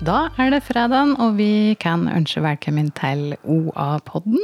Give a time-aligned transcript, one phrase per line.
[0.00, 4.38] Da er det fredag, og vi kan ønske velkommen til OA-podden.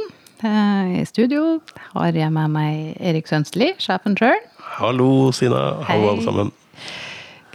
[0.45, 1.57] Eh, I studio
[1.95, 4.37] har jeg med meg Erik Sønstli, sjefen sjøl.
[4.77, 5.81] Hallo, Sina.
[5.87, 6.11] Hallo, Hei.
[6.11, 6.51] alle sammen.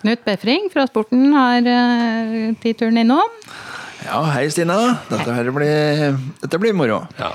[0.00, 3.36] Knut Befring fra Sporten har uh, tatt turen innom.
[4.02, 4.80] Ja, hei Stina.
[5.06, 7.04] Dette, her blir, dette blir moro.
[7.22, 7.30] Ja.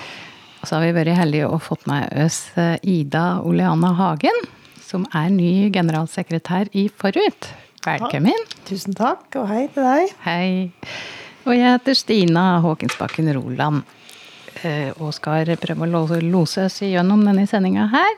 [0.59, 4.43] Og så har vi vært heldige og fått med oss eh, Ida Oleana Hagen,
[4.83, 7.53] som er ny generalsekretær i Forut.
[7.87, 8.41] Velkommen.
[8.67, 10.09] Tusen takk, og hei til deg.
[10.25, 10.47] Hei.
[11.47, 13.83] Og jeg heter Stina Håkensbakken Roland.
[14.63, 18.11] eh, Og skal prøve å lose oss gjennom denne sendinga her.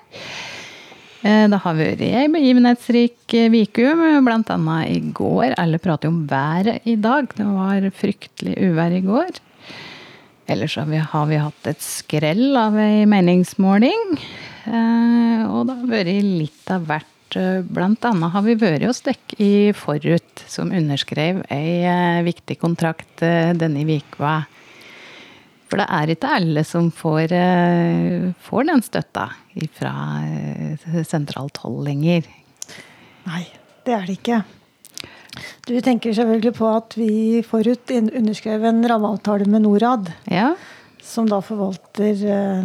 [1.23, 3.93] Eh, Det har vært ei begivenhetsrik eh, uke,
[4.25, 5.53] blant annet i går.
[5.57, 7.27] Alle prater om været i dag.
[7.35, 9.29] Det var fryktelig uvær i går.
[10.47, 14.17] Ellers har vi, har vi hatt et skrell av ei meningsmåling.
[14.65, 17.05] Eh, Og det har vært litt av hvert.
[17.37, 23.21] Eh, annet har vi vært hos dere i Forut, som underskrev ei eh, viktig kontrakt
[23.25, 24.45] eh, denne uka.
[25.69, 27.29] For det er ikke alle som får,
[28.41, 29.27] får den støtta
[29.77, 29.91] fra
[31.05, 32.25] sentralt hold lenger.
[33.27, 33.43] Nei,
[33.85, 34.39] det er det ikke.
[35.69, 40.55] Du tenker selvfølgelig på at vi forut underskrev en rammeavtale med Norad, Ja.
[41.05, 42.17] som da forvalter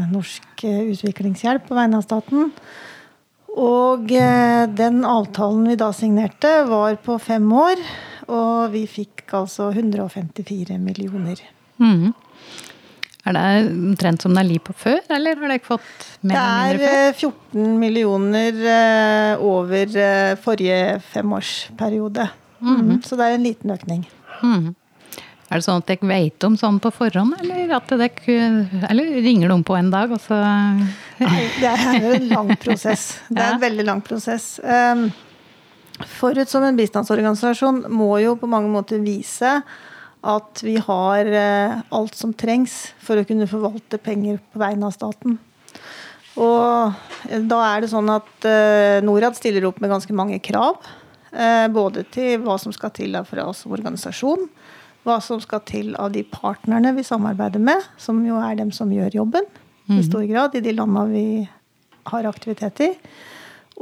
[0.08, 2.54] norsk utviklingshjelp på vegne av staten.
[3.54, 7.80] Og eh, den avtalen vi da signerte, var på fem år.
[8.34, 11.40] Og vi fikk altså 154 millioner.
[11.78, 12.12] Mm.
[13.24, 16.40] Er det omtrent som det er liv på før, eller har dere fått mer Det
[16.40, 16.96] eller er mindre før?
[17.00, 17.20] eh,
[17.64, 20.80] 14 millioner eh, over eh, forrige
[21.12, 22.26] femårsperiode.
[22.64, 24.04] Mm, så det er en liten økning.
[24.42, 24.74] Mm.
[25.48, 28.36] Er det sånn at dere vet om sånn på forhånd, eller, at dere,
[28.90, 30.40] eller ringer de på en dag, og så
[31.18, 33.20] det er en lang prosess.
[33.28, 34.56] Det er en veldig lang prosess.
[34.64, 35.08] Um,
[36.02, 39.60] Forut som en bistandsorganisasjon må jo på mange måter vise
[40.24, 44.94] at vi har eh, alt som trengs for å kunne forvalte penger på vegne av
[44.96, 45.36] staten.
[46.40, 50.80] Og eh, da er det sånn at eh, Norad stiller opp med ganske mange krav.
[51.74, 54.44] Både til hva som skal til fra oss som organisasjon,
[55.02, 58.92] hva som skal til av de partnerne vi samarbeider med, som jo er dem som
[58.94, 59.48] gjør jobben
[59.92, 61.48] i stor grad i de landa vi
[62.08, 62.90] har aktivitet i.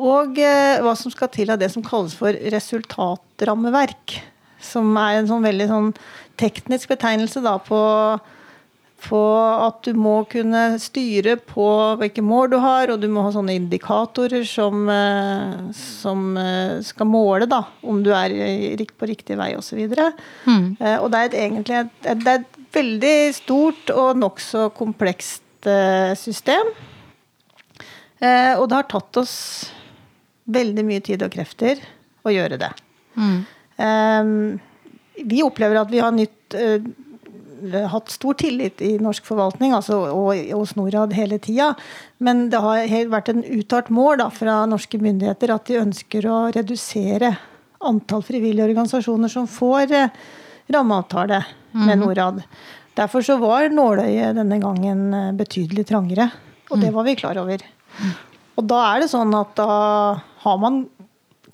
[0.01, 4.21] Og eh, hva som skal til av det som kalles for resultatrammeverk.
[4.63, 5.91] Som er en sånn veldig sånn
[6.41, 7.81] teknisk betegnelse da på,
[9.05, 9.21] på
[9.67, 11.67] at du må kunne styre på
[12.01, 17.11] hvilke mål du har, og du må ha sånne indikatorer som, eh, som eh, skal
[17.11, 18.33] måle da, om du er
[18.97, 19.83] på riktig vei osv.
[20.47, 20.79] Mm.
[20.81, 25.42] Eh, Og det er et, egentlig et, det er et veldig stort og nokså komplekst
[25.67, 26.73] eh, system.
[28.23, 29.37] Eh, og det har tatt oss
[30.53, 31.81] veldig mye tid og krefter
[32.23, 32.71] å gjøre det.
[33.19, 33.41] Mm.
[35.23, 40.39] Vi opplever at vi har nytt, eh, hatt stor tillit i norsk forvaltning altså, og
[40.51, 41.75] hos Norad hele tida.
[42.19, 46.27] Men det har helt vært en uttalt mål da, fra norske myndigheter at de ønsker
[46.27, 47.37] å redusere
[47.83, 50.23] antall frivillige organisasjoner som får eh,
[50.73, 51.43] rammeavtale
[51.73, 52.43] med Norad.
[52.99, 56.29] Derfor så var nåløyet denne gangen eh, betydelig trangere,
[56.71, 57.63] og det var vi klar over.
[58.61, 59.71] Og da er det sånn at da
[60.45, 60.85] har man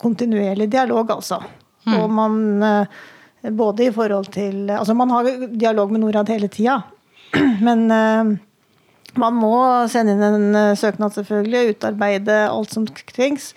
[0.02, 1.40] kontinuerlig dialog, altså.
[1.88, 2.98] Og man eh,
[3.54, 6.82] både i forhold til Altså man har dialog med Norad hele tida,
[7.66, 8.34] men eh,
[9.18, 9.54] man må
[9.90, 13.52] sende inn en søknad, selvfølgelig, utarbeide alt som trengs.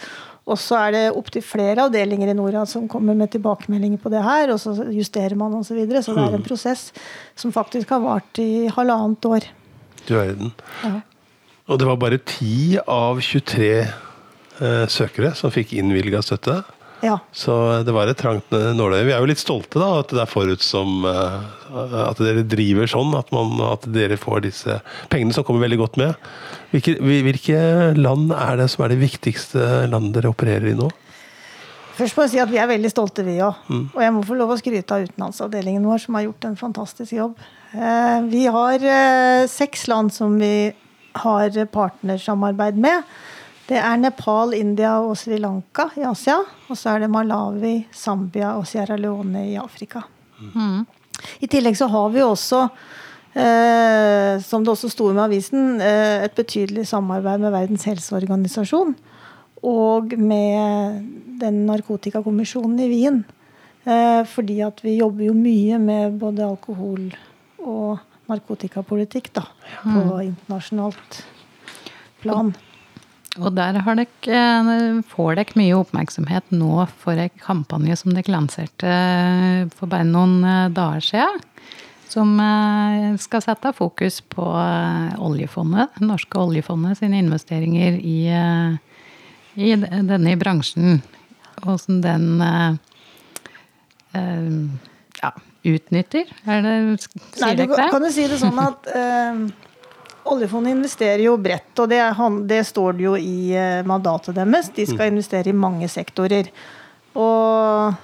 [0.51, 4.23] Og så er det opptil flere avdelinger i Norad som kommer med tilbakemeldinger på det
[4.25, 5.71] her, og så justerer man osv.
[5.71, 6.03] Så, videre.
[6.03, 6.89] så det er en prosess
[7.39, 9.47] som faktisk har vart i halvannet år.
[10.07, 10.51] Du verden.
[10.83, 10.99] Ja.
[11.71, 16.59] Og det var bare 10 av 23 eh, søkere som fikk innvilga støtte.
[17.01, 17.15] Ja.
[17.33, 17.53] Så
[17.85, 19.05] det var et trangt nåløye.
[19.07, 21.37] Vi er jo litt stolte da, at det er forut som eh,
[22.05, 24.79] At dere driver sånn, at, man, at dere får disse
[25.09, 26.27] pengene som kommer veldig godt med.
[26.73, 27.61] Hvilke, hvilke
[27.97, 30.91] land er det som er det viktigste landet dere opererer i nå?
[31.97, 33.65] Først må jeg si at vi er veldig stolte, vi òg.
[33.91, 37.13] Og jeg må få lov å skryte av utenlandsavdelingen vår, som har gjort en fantastisk
[37.17, 37.35] jobb.
[37.75, 40.71] Eh, Vi har eh, seks land som vi
[41.21, 43.03] har partnersamarbeid med.
[43.71, 46.41] Det er Nepal, India og Sri Lanka i Asia.
[46.67, 50.01] Og så er det Malawi, Zambia og Sierra Leone i Afrika.
[51.39, 52.65] I tillegg så har vi også,
[53.33, 58.95] eh, som det også sto med avisen, eh, et betydelig samarbeid med Verdens helseorganisasjon
[59.63, 61.05] og med
[61.39, 63.23] den narkotikakommisjonen i Wien.
[63.85, 67.15] Eh, fordi at vi jobber jo mye med både alkohol
[67.63, 69.45] og narkotikapolitikk da,
[69.83, 71.23] på internasjonalt
[72.21, 72.53] plan.
[73.41, 78.33] Og der har dere, eh, får dere mye oppmerksomhet nå for en kampanje som dere
[78.33, 78.91] lanserte
[79.77, 81.41] for bare noen eh, dager siden.
[82.11, 84.45] Som eh, skal sette fokus på
[85.23, 88.19] oljefondet, det norske oljefondet sine investeringer i,
[89.55, 90.99] i denne bransjen.
[91.61, 92.43] Åssen den
[94.11, 95.31] ja,
[95.63, 96.31] utnytter?
[96.49, 96.75] Er det,
[97.37, 97.89] sier dere det?
[97.93, 98.91] Kan du si det sånn at
[100.29, 101.99] Oljefondet investerer jo bredt, og det,
[102.49, 104.69] det, står det jo i eh, mandatet deres.
[104.75, 105.15] De skal mm.
[105.15, 106.51] investere i mange sektorer.
[107.17, 107.95] Og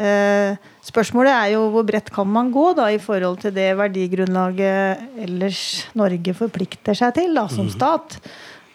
[0.00, 5.20] eh, spørsmålet er jo hvor bredt kan man gå da, i forhold til det verdigrunnlaget
[5.26, 5.64] ellers
[5.98, 7.74] Norge forplikter seg til da, som mm.
[7.76, 8.16] stat.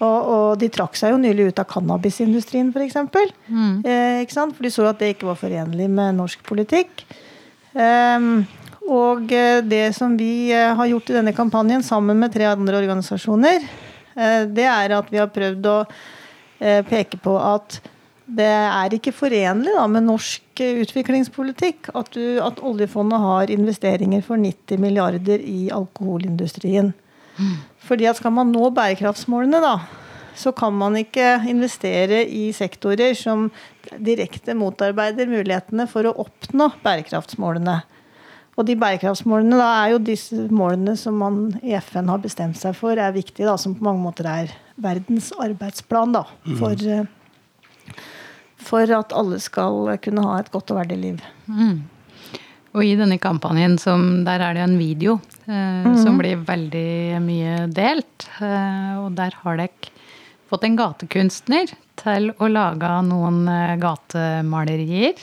[0.04, 3.00] Og, og, de trakk seg jo nylig ut av cannabisindustrien, f.eks.
[3.14, 3.78] For, mm.
[3.88, 7.06] eh, for de så at det ikke var forenlig med norsk politikk.
[7.76, 8.46] Um,
[8.86, 12.78] og eh, det som vi eh, har gjort i denne kampanjen sammen med tre andre
[12.84, 13.66] organisasjoner,
[14.14, 15.80] eh, det er at vi har prøvd å
[16.88, 17.82] peke på at
[18.26, 24.40] det er ikke forenlig da, med norsk utviklingspolitikk at, du, at, oljefondet har investeringer for
[24.40, 26.94] 90 milliarder i alkoholindustrien.
[27.86, 29.76] Fordi at skal man nå bærekraftsmålene, da,
[30.40, 33.50] så kan man ikke investere i sektorer som
[34.00, 37.82] direkte motarbeider mulighetene for å oppnå bærekraftsmålene.
[38.56, 42.76] Og de bærekraftsmålene da, er jo disse målene som man i FN har bestemt seg
[42.78, 46.56] for er viktige, da, som på mange måter er verdens arbeidsplan da, mm.
[46.62, 47.98] for, mm.
[48.70, 51.28] for at alle skal kunne ha et godt og verdig liv.
[51.52, 51.84] Mm.
[52.76, 55.18] Og i denne kampanjen, som, der er det en video
[55.48, 56.00] eh, mm.
[56.04, 58.28] som blir veldig mye delt.
[58.44, 59.94] Eh, og der har dere
[60.52, 65.16] fått en gatekunstner til å lage noen eh, gatemalerier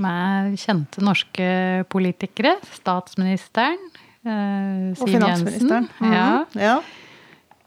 [0.00, 1.48] med kjente norske
[1.90, 2.56] politikere.
[2.76, 3.78] Statsministeren.
[4.20, 5.88] Eh, Siv og finansministeren.
[5.98, 6.14] Mm -hmm.
[6.14, 6.44] ja.
[6.60, 6.76] ja.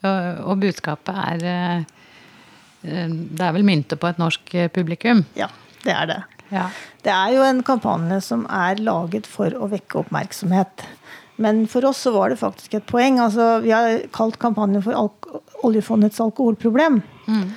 [0.04, 1.84] Og, og, budskapet er eh,
[3.10, 5.26] Det er vel myntet på et norsk publikum?
[5.36, 5.48] Ja,
[5.84, 6.24] det er det.
[6.52, 6.68] Ja.
[7.04, 10.84] Det er jo en kampanje som er laget for å vekke oppmerksomhet.
[11.36, 13.20] Men for oss så var det faktisk et poeng.
[13.20, 15.10] Altså, vi har kalt kampanjen for Al
[15.64, 17.02] oljefondets alkoholproblem.
[17.28, 17.54] Mm.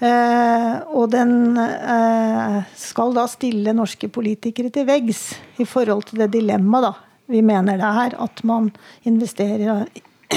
[0.00, 5.26] Eh, og den eh, skal da stille norske politikere til veggs
[5.60, 8.70] i forhold til det dilemmaet vi mener det er at man
[9.06, 9.84] investerer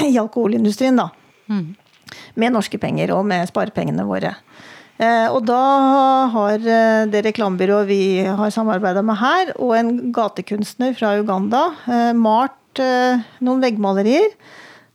[0.04, 1.00] i alkoholindustrien.
[1.00, 1.08] da.
[1.48, 1.72] Mm.
[2.38, 4.34] Med norske penger og med sparepengene våre.
[5.00, 5.62] Eh, og da
[6.30, 6.60] har
[7.10, 11.64] det reklamebyrået vi har samarbeida med her, og en gatekunstner fra Uganda
[12.14, 12.84] malt
[13.42, 14.30] noen veggmalerier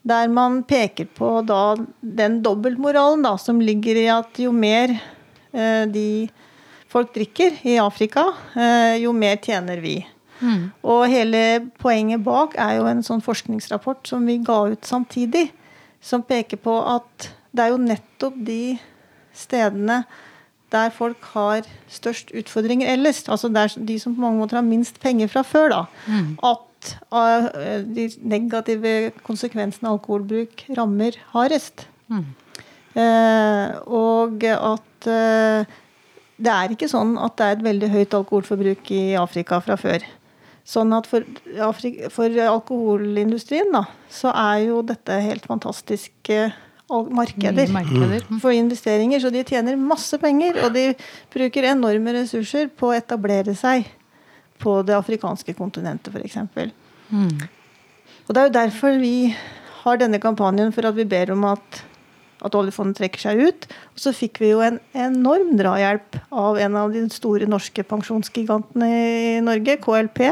[0.08, 4.94] der man peker på da den dobbeltmoralen da, som ligger i at jo mer
[5.52, 6.30] eh, de
[6.90, 10.00] folk drikker i Afrika, eh, jo mer tjener vi.
[10.40, 10.70] Mm.
[10.88, 11.42] Og hele
[11.82, 15.50] poenget bak er jo en sånn forskningsrapport som vi ga ut samtidig,
[16.02, 18.78] som peker på at det er jo nettopp de
[19.36, 20.04] stedene
[20.70, 25.00] der folk har størst utfordringer ellers, altså der de som på mange måter har minst
[25.02, 26.28] penger fra før, da, mm.
[26.46, 26.66] at
[27.12, 28.94] av eh, de negative
[29.26, 31.88] konsekvensene alkoholbruk rammer hardest.
[32.10, 32.28] Mm.
[33.00, 35.76] Eh, og at eh,
[36.40, 40.06] det er ikke sånn at det er et veldig høyt alkoholforbruk i Afrika fra før.
[40.70, 41.26] Sånn at for,
[41.66, 46.50] Afrika, for alkoholindustrien da, så er jo dette helt fantastiske
[46.90, 48.40] markeder, markeder, mm.
[48.42, 49.22] for investeringer.
[49.22, 50.92] Så de tjener masse penger, og de
[51.34, 53.90] bruker enorme ressurser på å etablere seg
[54.60, 56.38] på det afrikanske kontinentet, f.eks.
[57.10, 57.48] Mm.
[58.28, 59.32] Og det er jo derfor vi
[59.84, 61.82] har denne kampanjen, for at vi ber om at,
[62.46, 63.68] at oljefondet trekker seg ut.
[63.96, 68.90] Og så fikk vi jo en enorm drahjelp av en av de store norske pensjonsgigantene
[68.92, 70.24] i Norge, KLP,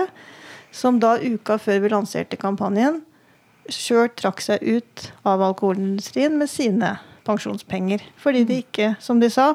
[0.76, 3.02] som da uka før vi lanserte kampanjen,
[3.74, 6.98] sjøl trakk seg ut av alkoholindustrien med sine
[7.28, 8.04] pensjonspenger.
[8.22, 9.54] Fordi de ikke, som de sa,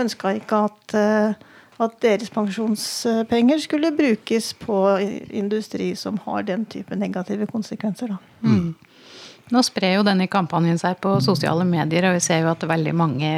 [0.00, 1.50] ønska ikke at uh,
[1.82, 4.78] at deres pensjonspenger skulle brukes på
[5.30, 8.14] industri som har den type negative konsekvenser.
[8.40, 8.72] Mm.
[9.52, 12.94] Nå sprer jo denne kampanjen seg på sosiale medier, og vi ser jo at veldig
[12.96, 13.32] mange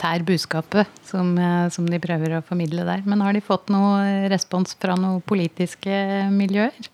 [0.00, 1.34] tær budskapet som,
[1.74, 3.04] som, de prøver å formidle der.
[3.04, 5.92] Men har de fått noe respons fra noen politiske
[6.32, 6.88] miljøer?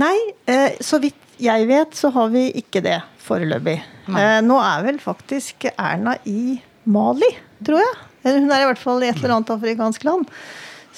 [0.00, 0.14] Nei,
[0.48, 3.76] eh, så vidt jeg vet så har vi ikke det foreløpig.
[4.08, 4.22] Nei.
[4.42, 6.56] nå er vel faktisk Erna i
[6.88, 7.28] Mali,
[7.60, 8.07] tror jeg.
[8.24, 10.32] Hun er i hvert fall i et eller annet afrikansk land.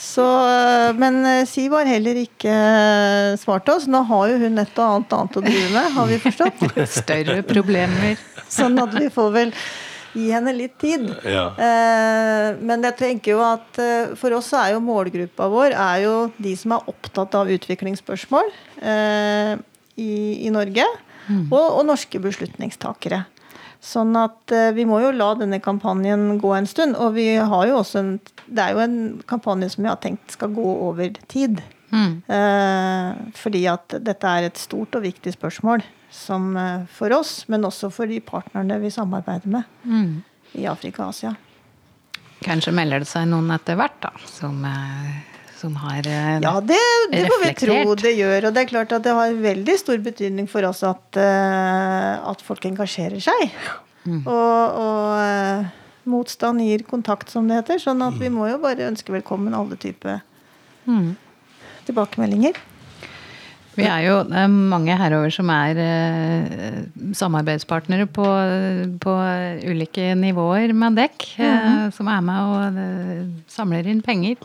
[0.00, 0.24] Så,
[0.96, 3.84] men eh, Siv har heller ikke eh, svart oss.
[3.90, 6.64] Nå har jo hun et og annet annet å drive med, har vi forstått.
[7.02, 8.20] Større problemer.
[8.60, 9.52] Sånn at vi får vel
[10.16, 11.04] gi henne litt tid.
[11.28, 11.50] Ja.
[11.52, 13.82] Eh, men jeg tenker jo at
[14.18, 18.50] for oss er jo målgruppa vår er jo de som er opptatt av utviklingsspørsmål
[20.00, 20.10] i,
[20.48, 20.88] i Norge.
[21.28, 21.44] Mm.
[21.52, 23.20] Og, og norske beslutningstakere.
[23.80, 26.99] Sånn at eh, vi må jo la denne kampanjen gå en stund.
[27.00, 28.10] Og vi har jo også en
[28.46, 28.99] Det er jo en
[29.30, 31.62] kampanje som vi har tenkt skal gå over tid.
[31.90, 32.22] Mm.
[32.28, 37.62] Eh, fordi at dette er et stort og viktig spørsmål som, eh, for oss, men
[37.66, 40.22] også for de partnerne vi samarbeider med Mm.
[40.54, 41.37] i Afrika og Asia.
[42.42, 44.64] Kanskje melder det seg noen etter hvert, da, som,
[45.60, 46.46] som har reflektert?
[46.46, 46.78] Ja, det,
[47.12, 48.46] det må vi tro det gjør.
[48.48, 52.42] Og det er klart at det har veldig stor betydning for oss at, eh, at
[52.46, 53.52] folk engasjerer seg.
[54.08, 54.22] Mm.
[54.24, 55.68] Og, og eh,
[56.10, 57.78] motstand gir kontakt, som det heter.
[57.84, 60.22] Sånn at vi må jo bare ønske velkommen alle typer
[60.88, 61.12] Mm.
[61.86, 62.56] tilbakemeldinger.
[63.76, 64.14] Vi er jo
[64.72, 66.80] mange herover som er eh,
[67.16, 68.24] samarbeidspartnere på,
[69.04, 69.14] på
[69.70, 71.28] ulike nivåer med dekk.
[71.38, 74.40] eh, som er med og eh, samler inn penger.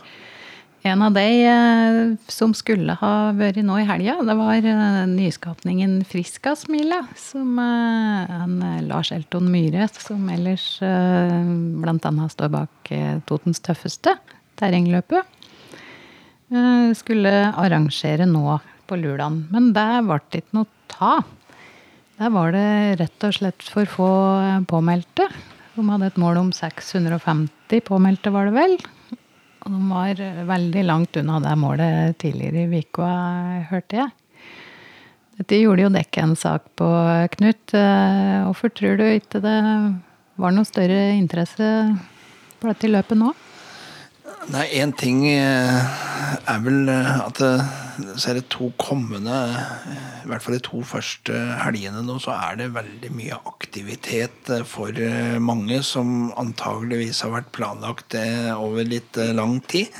[0.86, 4.68] En av de eh, som skulle ha vært nå i helga, det var
[5.10, 12.28] nyskapningen 'Friska smila', Som eh, en eh, Lars Elton Myhre, som ellers bl.a.
[12.30, 14.14] står bak eh, Totens tøffeste
[14.56, 15.26] terrengløpet
[16.54, 19.42] eh, skulle arrangere nå på Lulan.
[19.50, 21.18] Men der ble det ikke noe ta.
[22.16, 25.28] Der var det rett og slett for få eh, påmeldte.
[25.76, 28.78] De hadde et mål om 650 påmeldte, var det vel.
[29.66, 33.08] Og de var eh, veldig langt unna det målet tidligere i uka,
[33.72, 34.12] hørte jeg.
[35.36, 36.86] Dette gjorde jo Dekke en sak på,
[37.34, 37.74] Knut.
[37.74, 39.56] Eh, Hvorfor tror du ikke det
[40.38, 41.66] var noe større interesse
[42.60, 43.34] på dette løpet nå?
[44.54, 45.82] Nei, én ting eh,
[46.48, 47.50] er vel eh, at det,
[48.20, 52.34] så er det to kommende eh, I hvert fall de to første helgene nå, så
[52.34, 58.52] er det veldig mye aktivitet eh, for eh, mange som antageligvis har vært planlagt eh,
[58.52, 59.92] over litt eh, lang tid.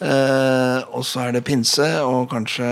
[0.00, 2.68] Eh, og så er det pinse, og kanskje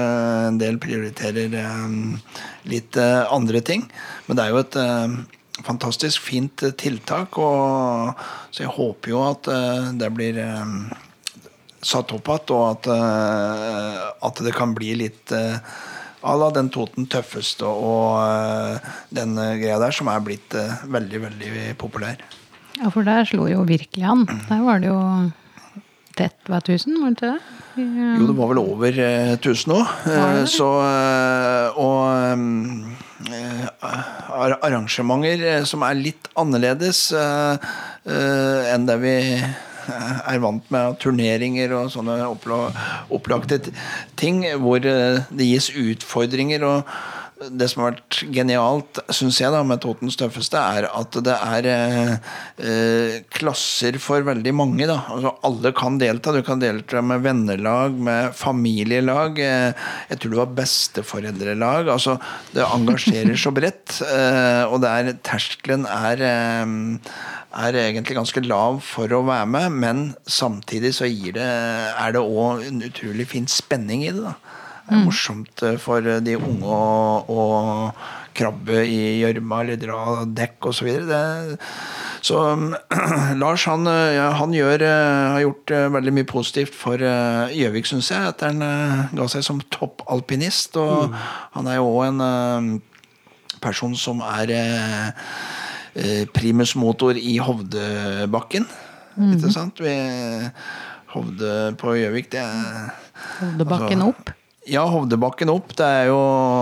[0.50, 2.38] en del prioriterer eh,
[2.69, 3.88] litt eh, andre ting.
[4.27, 5.19] Men det er jo et eh,
[5.67, 10.75] fantastisk fint eh, tiltak, og, så jeg håper jo at eh, det blir eh,
[11.88, 12.88] satt opp igjen, og at,
[14.28, 15.57] at det kan bli litt eh,
[16.23, 21.23] à la den Toten tøffeste og eh, den eh, greia der, som er blitt veldig,
[21.28, 22.21] veldig populær.
[22.78, 24.26] Ja, for der slo jo virkelig an.
[24.49, 24.99] Der var det jo
[26.18, 27.59] tett hver tusen, var det ikke det?
[27.78, 29.78] Jo, det var vel over eh, 1000 nå.
[30.11, 32.00] Eh, så eh, Og
[33.30, 37.09] eh, arrangementer som er litt annerledes
[38.09, 39.14] enn det vi
[40.33, 43.61] er vant med turneringer og sånne opplagte
[44.18, 46.66] ting, hvor eh, det gis utfordringer.
[46.66, 46.92] og
[47.38, 51.68] det som har vært genialt, syns jeg, da, med Totens tøffeste, er at det er
[51.71, 52.12] eh,
[52.59, 54.88] eh, klasser for veldig mange.
[54.90, 54.99] Da.
[55.14, 56.35] Altså, alle kan delta.
[56.35, 59.38] Du kan delta med vennelag, med familielag.
[59.45, 61.92] Eh, jeg tror det var besteforeldrelag.
[61.95, 62.18] Altså,
[62.57, 63.99] det engasjerer så bredt.
[64.18, 66.71] Eh, og der terskelen er eh,
[67.59, 72.23] er egentlig ganske lav for å være med, men samtidig så gir det, er det
[72.23, 74.25] òg en utrolig fin spenning i det.
[74.26, 74.58] da.
[74.88, 77.42] Det er morsomt eh, for de unge å, å
[78.38, 80.88] krabbe i gjørma eller dra dekk osv.
[81.11, 81.59] Så,
[82.30, 82.42] så
[83.42, 87.88] Lars han, eh, han gjør, eh, har gjort eh, veldig mye positivt for eh, Gjøvik,
[87.90, 88.33] syns jeg.
[88.33, 90.78] Etter han eh, ga seg som toppalpinist.
[90.80, 91.14] Og
[91.57, 92.73] han er jo òg en eh,
[93.64, 95.30] person som er eh,
[95.99, 98.68] eh, primus motor i Hovdebakken.
[99.18, 99.80] Ikke sant?
[99.83, 99.95] Vi,
[101.09, 102.90] Hovde på Gjøvik, det er
[103.40, 104.35] Hovdebakken altså, opp.
[104.69, 105.73] Ja, Hovdebakken opp.
[105.77, 106.19] Det er jo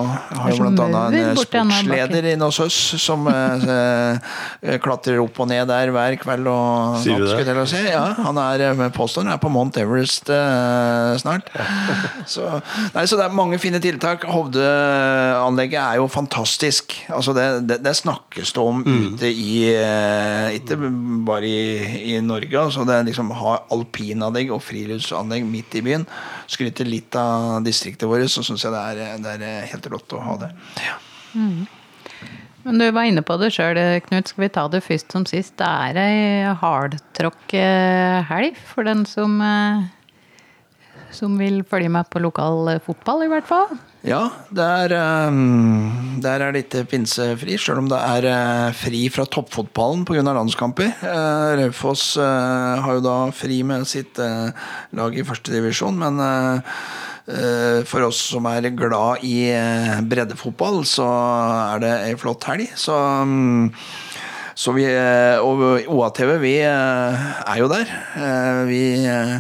[0.06, 0.86] Jeg har jo bl.a.
[0.86, 3.66] annet en sportsleder inne hos oss som eh,
[4.62, 7.56] eh, klatrer opp og ned der hver kveld og Sier du det?
[7.70, 7.80] si.
[7.90, 11.50] Ja, han er eh, påstår han er på Mount Everest eh, snart.
[12.30, 12.42] Så,
[12.94, 14.24] nei, så det er mange fine tiltak.
[14.30, 16.94] Hovdeanlegget er jo fantastisk.
[17.12, 20.78] Altså det, det, det snakkes det om ute i eh, Ikke
[21.26, 22.54] bare i, i Norge.
[22.58, 26.06] Altså det er liksom ha alpinanlegg og friluftsanlegg midt i byen.
[26.50, 30.20] Skryter litt av distriktet vårt, så syns jeg det er, det er helt rått å
[30.20, 30.52] ha det.
[30.84, 30.98] Ja.
[32.66, 34.32] Men du var inne på det sjøl, Knut.
[34.32, 35.54] Skal vi ta det først som sist?
[35.60, 39.86] Det er ei hardtråkk-helg for den som, eh,
[41.14, 43.78] som vil følge med på lokal eh, fotball, i hvert fall.
[44.06, 44.92] Ja, der,
[46.22, 50.22] der er det ikke pinsefri, sjøl om det er eh, fri fra toppfotballen pga.
[50.26, 50.90] landskamper.
[51.06, 54.50] Eh, Raufoss eh, har jo da fri med sitt eh,
[54.94, 56.62] lag i førstedivisjon, men eh, eh,
[57.90, 61.06] for oss som er glad i eh, breddefotball, så
[61.74, 62.68] er det ei flott helg.
[62.78, 62.94] Så
[63.26, 63.72] mm,
[64.56, 65.60] Så vi, eh, og
[65.92, 67.90] OATV, vi eh, er jo der.
[68.16, 69.34] Eh, Vi eh,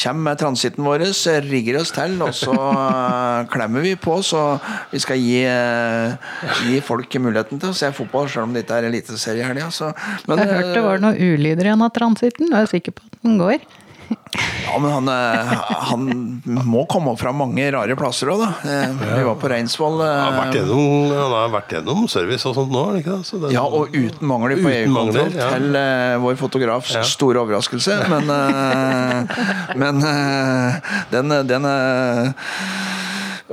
[0.00, 1.04] kommer med transitten vår,
[1.46, 4.16] rigger oss til, og så eh, klemmer vi på.
[4.26, 4.58] Så
[4.90, 6.16] vi skal gi, eh,
[6.66, 9.70] gi folk muligheten til å se fotball, selv om det ikke er eliteserie i helga.
[10.26, 12.50] Men, Jeg hørte det var noen ulyder igjen av transitten.
[12.50, 13.62] Jeg er sikker på at den går.
[14.68, 15.52] Ja, men han, eh,
[15.88, 16.02] han
[16.68, 18.48] må komme opp fra mange rare plasser òg, da.
[18.68, 20.00] Eh, Vi var på Reinsvoll.
[20.04, 23.26] eh, Han har vært gjennom, har vært gjennom service og sånt nå, ikke det?
[23.28, 25.48] Så det Ja, og uten mangler på EU-kontroll ja.
[25.56, 27.02] til eh, vår fotografs Ja.
[27.02, 27.96] store overraskelse.
[28.12, 29.42] Men, eh,
[29.82, 32.32] men eh, den, den eh,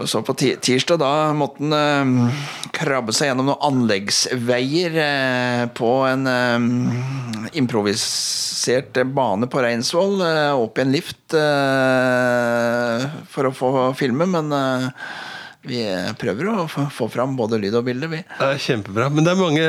[0.04, 1.76] så på tirsdag da måtte han
[2.20, 2.40] eh,
[2.76, 10.20] krabbe seg gjennom noen anleggsveier eh, på en eh, improvisert bane på Reinsvoll.
[10.26, 14.90] eh, opp i en lift eh, for å få filme, men eh,
[15.66, 15.82] vi
[16.22, 18.20] prøver å få fram både lyd og bilde, vi.
[18.38, 19.08] Det er kjempebra.
[19.10, 19.64] Men det er mange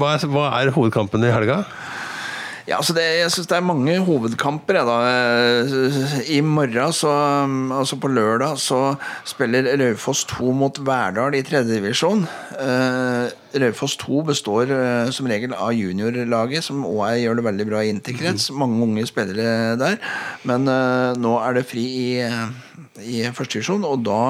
[0.00, 1.60] Hva er, hva er hovedkampen i helga?
[2.70, 4.76] Ja, altså det, jeg syns det er mange hovedkamper.
[4.78, 6.20] Jeg, da.
[6.30, 7.10] I morgen, så,
[7.74, 8.94] altså på lørdag, så
[9.26, 12.22] spiller Raufoss 2 mot Verdal i tredjedivisjon.
[12.54, 13.26] Uh,
[13.58, 17.90] Raufoss 2 består eh, som regel av juniorlaget, som òg gjør det veldig bra i
[17.90, 18.52] interkrets.
[18.54, 19.98] Mange unge spillere der.
[20.46, 22.08] Men eh, nå er det fri i,
[23.02, 24.22] i førstedivisjon, og da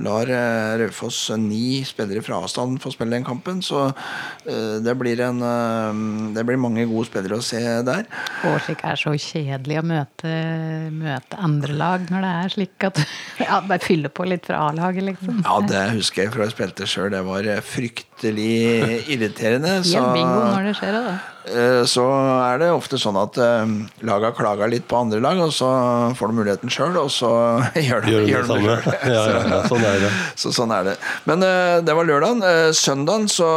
[0.00, 3.60] lar uh, Raufoss ni spillere fra avstand få spille den kampen.
[3.64, 6.00] Så eh, det, blir en, eh,
[6.36, 8.06] det blir mange gode spillere å se der.
[8.48, 10.32] Årsik er så kjedelig å møte,
[10.94, 13.02] møte andre lag når det er slik at
[13.42, 15.42] Ja, bare fylle på litt fra A-laget, liksom.
[15.44, 17.12] Ja, det husker jeg fra jeg spilte sjøl.
[17.14, 17.62] Det var eh,
[18.22, 19.82] fryktelig irriterende.
[19.90, 20.98] Så, når det skjer,
[21.44, 22.04] eh, så
[22.46, 23.66] er det ofte sånn at uh,
[24.06, 25.68] laga klager litt på andre lag, og så
[26.14, 27.32] får de muligheten sjøl, og så
[27.88, 28.78] gjør de, Gjør de gjør det de samme?
[28.84, 28.98] selv.
[29.12, 30.14] Ja, ja, ja, sånn er det.
[30.38, 30.96] Så sånn er det.
[31.26, 32.46] Men eh, det var lørdagen.
[32.76, 33.50] Søndagen så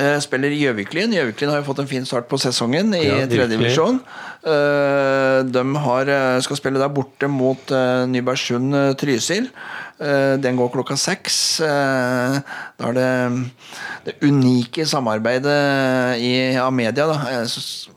[0.00, 1.12] eh, spiller Gjøviklyn.
[1.16, 4.00] Gjøviklyn har jo fått en fin start på sesongen i Ja, tredje divisjon.
[4.42, 8.06] Eh, de har, eh, skal spille der borte mot uh,
[10.02, 11.36] Eh, den går klokka seks.
[11.62, 12.38] Eh,
[12.78, 13.10] da er det
[14.02, 17.06] det unike samarbeidet i, av media.
[17.06, 17.18] Da.
[17.36, 17.50] Jeg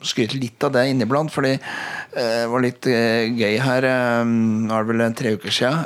[0.05, 3.87] skryter litt av det inniblant, fordi eh, det var litt gøy her
[4.25, 5.81] Nå er det vel tre uker siden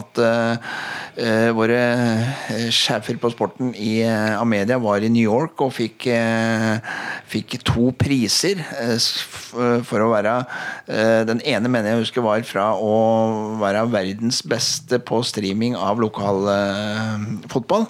[0.00, 0.20] at
[1.54, 1.80] våre
[2.72, 6.06] sjefer på sporten i Amedia var i New York og fikk,
[7.28, 8.62] fikk to priser
[9.84, 10.34] for å være
[11.28, 12.94] Den ene mener jeg husker var fra å
[13.60, 15.20] være verdens beste på
[15.50, 17.18] streaming av lokal Uh,
[17.50, 17.86] fotball.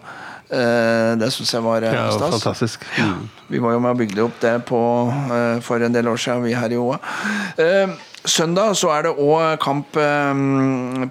[0.50, 2.32] Eh, det syns jeg var eh, Ja, stas.
[2.40, 2.82] fantastisk.
[2.98, 3.28] Mm.
[3.52, 4.80] Vi var jo med og bygde opp det på,
[5.30, 6.96] eh, for en del år siden, vi her i OA.
[7.54, 7.92] Eh,
[8.26, 10.40] søndag så er det òg kamp eh,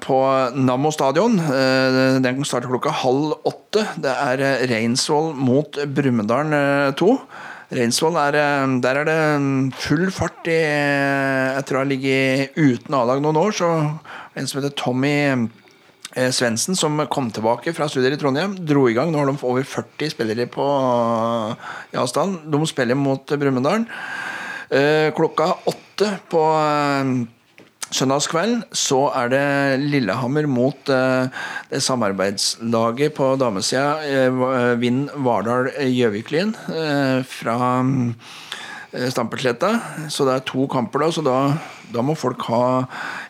[0.04, 0.18] på
[0.60, 1.40] Nammo stadion.
[1.40, 3.86] Eh, den starter klokka halv åtte.
[3.96, 7.10] Det er eh, Reinsvoll mot Brumunddal eh, 2.
[7.80, 9.18] Reinsvoll er, eh, der er det
[9.80, 10.60] full fart i,
[11.56, 13.56] etter å ha ligget uten A-lag noen år.
[13.56, 13.72] Så
[14.36, 15.48] en som heter Tommy eh,
[16.10, 19.12] Svendsen, som kom tilbake fra studier i Trondheim, dro i gang.
[19.14, 20.66] Nå har de over 40 spillere på
[21.94, 22.48] i avstand.
[22.50, 23.86] De spiller mot Brumunddal.
[24.70, 27.14] Eh, klokka åtte på eh,
[27.90, 29.46] søndagskvelden så er det
[29.82, 31.30] Lillehammer mot eh,
[31.72, 37.58] det samarbeidslaget på damesida, eh, Vind Vardal Gjøviklyn, eh, fra
[38.94, 39.74] eh, Stampesletta.
[40.14, 41.12] Så det er to kamper, da.
[41.18, 41.40] Så da,
[41.94, 42.64] da må folk ha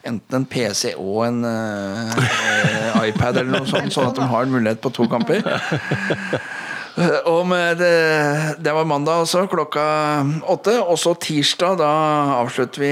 [0.07, 4.81] enten en PC og en eh, iPad eller noe sånt, sånn at de har mulighet
[4.83, 5.45] på to kamper.
[6.99, 7.91] Eh, det,
[8.59, 9.83] det var mandag også, klokka
[10.51, 10.73] åtte.
[10.83, 11.91] Og så tirsdag, da
[12.41, 12.91] avslutter vi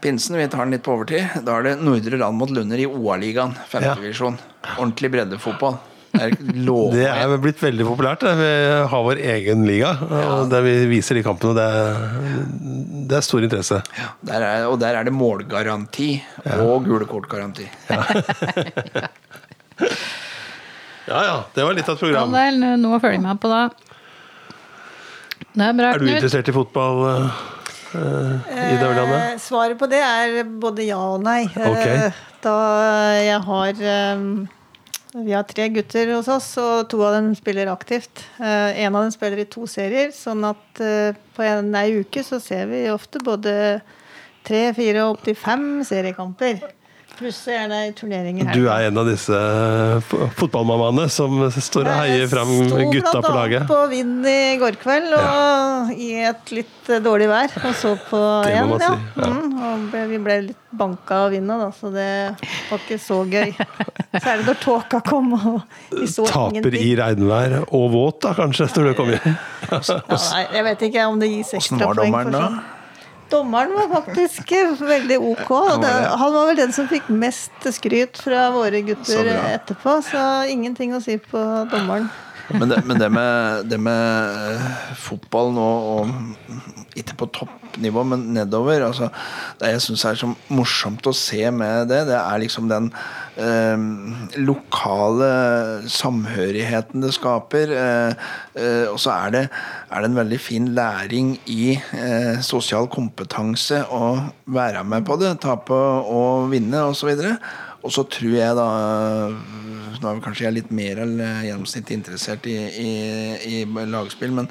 [0.00, 0.38] pinsen.
[0.40, 1.42] Vi tar den litt på overtid.
[1.44, 3.52] Da er det Nordre Land mot Lunder i OA-ligaen.
[3.58, 3.68] Ja.
[3.74, 4.40] Femtedivisjon.
[4.78, 5.76] Ordentlig breddefotball.
[6.16, 8.20] Det er er blitt veldig populært.
[8.24, 8.32] det.
[8.38, 8.50] Vi
[8.92, 11.54] har vår egen liga, og der vi viser de kampene.
[11.56, 11.94] Det er,
[13.10, 13.82] det er stor interesse.
[14.26, 16.10] Der er, og der er det målgaranti
[16.58, 17.68] og gule kort-garanti.
[21.06, 22.32] Ja ja, det var litt av et Ja, program.
[22.34, 23.60] det er noe å følge med på da.
[25.56, 27.04] Det er bra, Er du interessert i fotball,
[27.94, 29.20] Ida Ørlande?
[29.20, 31.44] Eh, Svaret på det er både ja og nei.
[31.54, 32.08] Okay.
[32.42, 32.56] Da
[33.22, 34.24] jeg har eh,
[35.16, 38.26] Vi har tre gutter hos oss, og to av dem spiller aktivt.
[38.36, 42.20] Eh, En av dem spiller i to serier, sånn at eh, på en ei uke
[42.20, 43.80] så ser vi ofte både
[44.44, 46.60] tre, fire og opptil fem seriekamper.
[47.16, 52.28] Pluss er i turneringer Du er en av disse eh, fotballmammaene som står og heier
[52.28, 52.52] fram
[52.92, 53.62] gutta på laget.
[53.62, 57.30] Jeg sto blant annet på Vind i går kveld, og i et litt eh, dårlig
[57.30, 57.56] vær.
[57.62, 58.74] Og så på én.
[58.76, 58.92] ja.
[58.92, 59.30] si, ja.
[59.32, 62.10] Mm, og ble, vi ble litt banka av vinden, da, så det
[62.68, 63.56] var ikke så gøy.
[64.26, 65.60] Særlig når tåka kom, og
[65.96, 66.80] vi så Taper ingenting.
[66.84, 69.28] i regnvær og våt, da, kanskje, når det kommer.
[69.72, 69.80] Ja,
[70.12, 72.75] nei, jeg vet ikke om det gis Åssen ekstra var dommeren for da?
[73.30, 74.52] Dommeren var faktisk
[74.86, 75.50] veldig ok.
[75.50, 79.96] og Det, han var vel den som fikk mest skryt fra våre gutter så etterpå,
[80.06, 82.06] så ingenting å si på dommeren.
[82.54, 84.66] Men det, men det med, det med eh,
[85.02, 89.08] fotball nå, og ikke på toppnivå, men nedover altså,
[89.58, 92.88] Det jeg syns er så morsomt å se med det, det er liksom den
[93.42, 93.86] eh,
[94.38, 95.30] lokale
[95.90, 97.74] samhørigheten det skaper.
[97.74, 99.44] Eh, eh, og så er det,
[99.90, 105.36] er det en veldig fin læring i eh, sosial kompetanse å være med på det.
[105.42, 107.12] Tape og vinne osv.
[107.86, 108.70] Og så tror jeg da
[110.02, 112.92] Nå er kanskje jeg litt mer enn gjennomsnittlig interessert i, i,
[113.62, 114.50] i lagspill, men,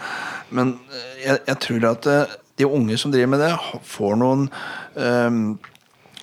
[0.56, 0.76] men
[1.22, 3.54] jeg, jeg tror at eh, de unge som driver med det,
[3.84, 4.46] får noen
[4.96, 5.40] um,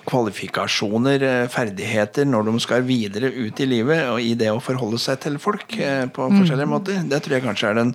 [0.03, 4.99] kvalifikasjoner, eh, ferdigheter, når de skal videre ut i livet, og i det å forholde
[5.01, 7.03] seg til folk eh, på forskjellige måter.
[7.07, 7.93] Det tror jeg kanskje er den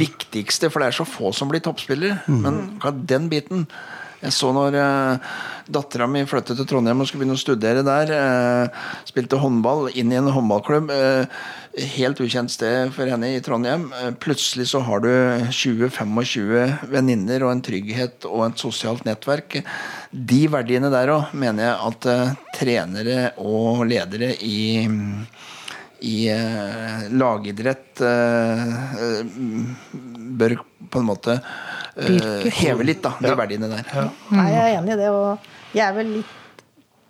[0.00, 2.24] viktigste, for det er så få som blir toppspillere.
[2.26, 3.68] Men den biten
[4.24, 5.34] jeg så når uh,
[5.70, 8.10] dattera mi flyttet til Trondheim og skulle begynne å studere der.
[8.12, 10.90] eh, spilte håndball inn i en håndballklubb.
[10.90, 11.26] eh,
[11.96, 13.92] helt ukjent sted for henne i Trondheim.
[13.92, 15.08] Eh, plutselig så har du
[15.50, 19.62] 20-25 venninner og en trygghet og et sosialt nettverk.
[20.12, 24.84] De verdiene der òg mener jeg at eh, trenere og ledere i
[26.04, 29.24] i eh, lagidrett eh, eh,
[30.36, 30.58] bør
[30.90, 33.92] på en måte uh, heve litt, da, de verdiene der.
[34.34, 36.40] Nei, jeg er enig i det, og jeg er vel litt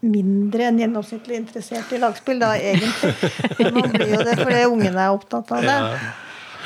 [0.04, 3.14] mindre enn gjennomsnittlig interessert i lagspill, da, egentlig.
[3.76, 5.78] Man blir jo det fordi ungene er opptatt av det.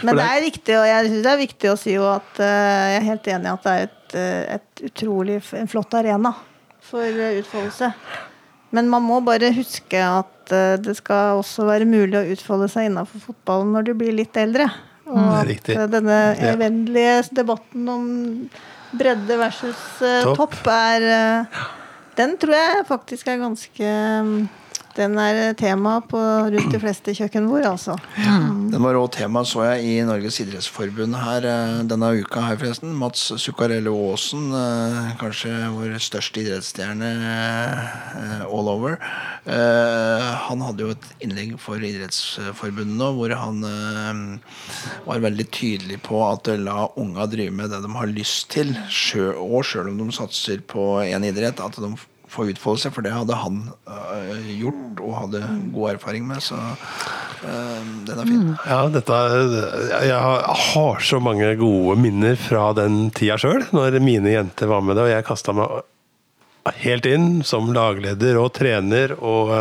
[0.06, 2.46] Men det er viktig, og jeg syns det er viktig å si jo at uh,
[2.46, 6.34] jeg er helt enig i at det er et, eh, et utrolig en flott arena
[6.88, 7.92] for utfoldelse.
[8.74, 13.20] Men man må bare huske at det skal også være mulig å utfolde seg innenfor
[13.20, 14.68] fotballen når du blir litt eldre.
[15.08, 16.18] Og er at eh, denne
[16.52, 18.06] evinnelige debatten om
[18.98, 20.36] bredde versus uh, Topp.
[20.36, 20.70] topp.
[20.72, 21.64] er uh,
[22.18, 23.90] Den tror jeg faktisk er ganske
[24.24, 24.48] mm,
[24.98, 26.18] Den er tema på
[26.50, 27.94] rundt de fleste kjøkkenbord, altså.
[28.18, 32.96] Den var også tema, så jeg, i Norges idrettsforbund her eh, denne uka her, forresten.
[32.98, 38.98] Mats Zuccarello Aasen, eh, kanskje vår største idrettsstjerne eh, all over.
[39.46, 43.62] Eh, Han hadde jo et innlegg for Idrettsforbundet nå, hvor han
[45.06, 48.74] var veldig tydelig på at la unga drive med det de har lyst til,
[49.38, 51.60] og sjøl om de satser på én idrett.
[51.62, 51.94] at de
[52.32, 55.42] får utfolde seg, for det hadde han uh, gjort og hadde
[55.74, 56.42] god erfaring med.
[56.44, 58.48] Så uh, den er fin.
[58.68, 59.20] Ja, dette
[60.04, 64.84] Jeg har, har så mange gode minner fra den tida sjøl, når mine jenter var
[64.84, 65.80] med det, og jeg kasta meg
[66.84, 69.52] helt inn som lagleder og trener og,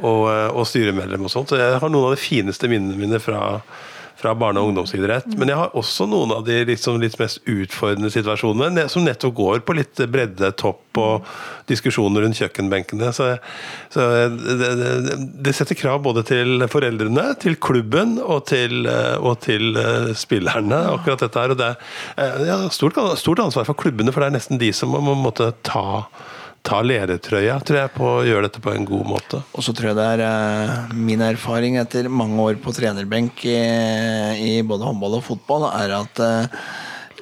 [0.00, 0.22] og,
[0.56, 1.52] og styremedlem og sånt.
[1.52, 3.58] Så jeg har noen av de fineste minnene mine fra,
[4.22, 5.26] fra barne- og ungdomsidrett.
[5.38, 9.62] Men jeg har også noen av de liksom litt mest utfordrende situasjonene, som nettopp går
[9.66, 11.28] på litt bredde, topp og
[11.70, 13.10] diskusjoner rundt kjøkkenbenkene.
[13.16, 13.28] Så,
[13.92, 19.40] så det, det, det setter krav både til foreldrene, til klubben og til, eh, og
[19.44, 21.54] til eh, spillerne, akkurat dette her.
[21.54, 24.72] Og det er eh, ja, stort, stort ansvar for klubbene, for det er nesten de
[24.76, 26.04] som må, må måtte ta
[26.62, 29.42] Ta ledertrøya, tror jeg, på å gjøre dette på en god måte.
[29.56, 33.58] Og så tror jeg det er eh, min erfaring etter mange år på trenerbenk i,
[34.38, 36.62] i både håndball og fotball, er at eh,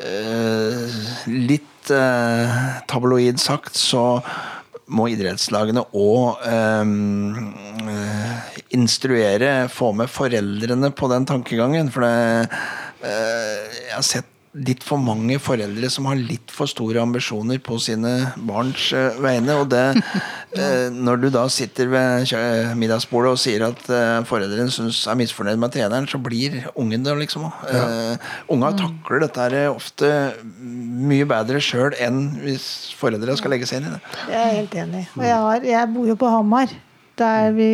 [0.05, 1.00] eh,
[1.33, 4.05] litt eh, tabloid sagt så
[4.90, 6.40] må idrettslagene òg
[8.74, 11.90] instruere, få med foreldrene på den tankegangen.
[11.94, 12.50] For det,
[13.03, 17.77] eh, jeg har sett litt for mange foreldre som har litt for store ambisjoner på
[17.83, 19.55] sine barns eh, vegne.
[19.63, 19.83] Og det,
[20.59, 22.33] eh, når du da sitter ved
[22.81, 27.15] middagsbordet og sier at eh, foreldrene synes er misfornøyd med treneren, så blir ungen det
[27.23, 27.47] liksom.
[27.71, 30.11] Eh, unga takler dette her ofte
[30.61, 34.03] mye bedre sjøl enn hvis foreldrene skal legge seg inn i det.
[34.33, 35.05] Jeg er helt enig.
[35.15, 36.75] Og jeg, har, jeg bor jo på Hamar.
[37.21, 37.71] Der vi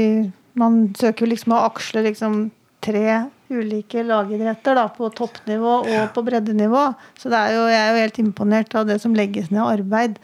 [0.57, 2.47] Man søker jo liksom å aksle liksom
[2.81, 6.85] tre ulike lagidretter da, på toppnivå og på breddenivå.
[7.19, 9.73] Så det er jo, jeg er jo helt imponert av det som legges ned av
[9.77, 10.21] arbeid.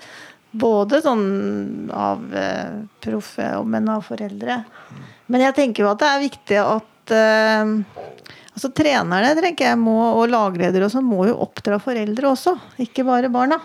[0.53, 4.63] Både sånn av eh, proffe, men av foreldre.
[5.33, 7.77] Men jeg tenker jo at det er viktig at eh,
[8.53, 13.07] altså Trenerne tenker jeg må, og lagledere og sånn må jo oppdra foreldre også, ikke
[13.09, 13.63] bare barna.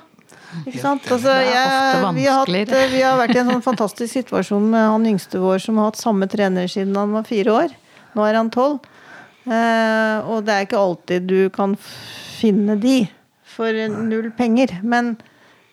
[0.63, 1.03] Ikke sant?
[1.11, 5.09] Altså, jeg, vi, har hatt, vi har vært i en sånn fantastisk situasjon med han
[5.09, 7.75] yngste vår som har hatt samme trener siden han var fire år.
[8.15, 8.79] Nå er han tolv.
[9.47, 13.05] Eh, og det er ikke alltid du kan finne de
[13.57, 14.75] for null penger.
[14.83, 15.13] Men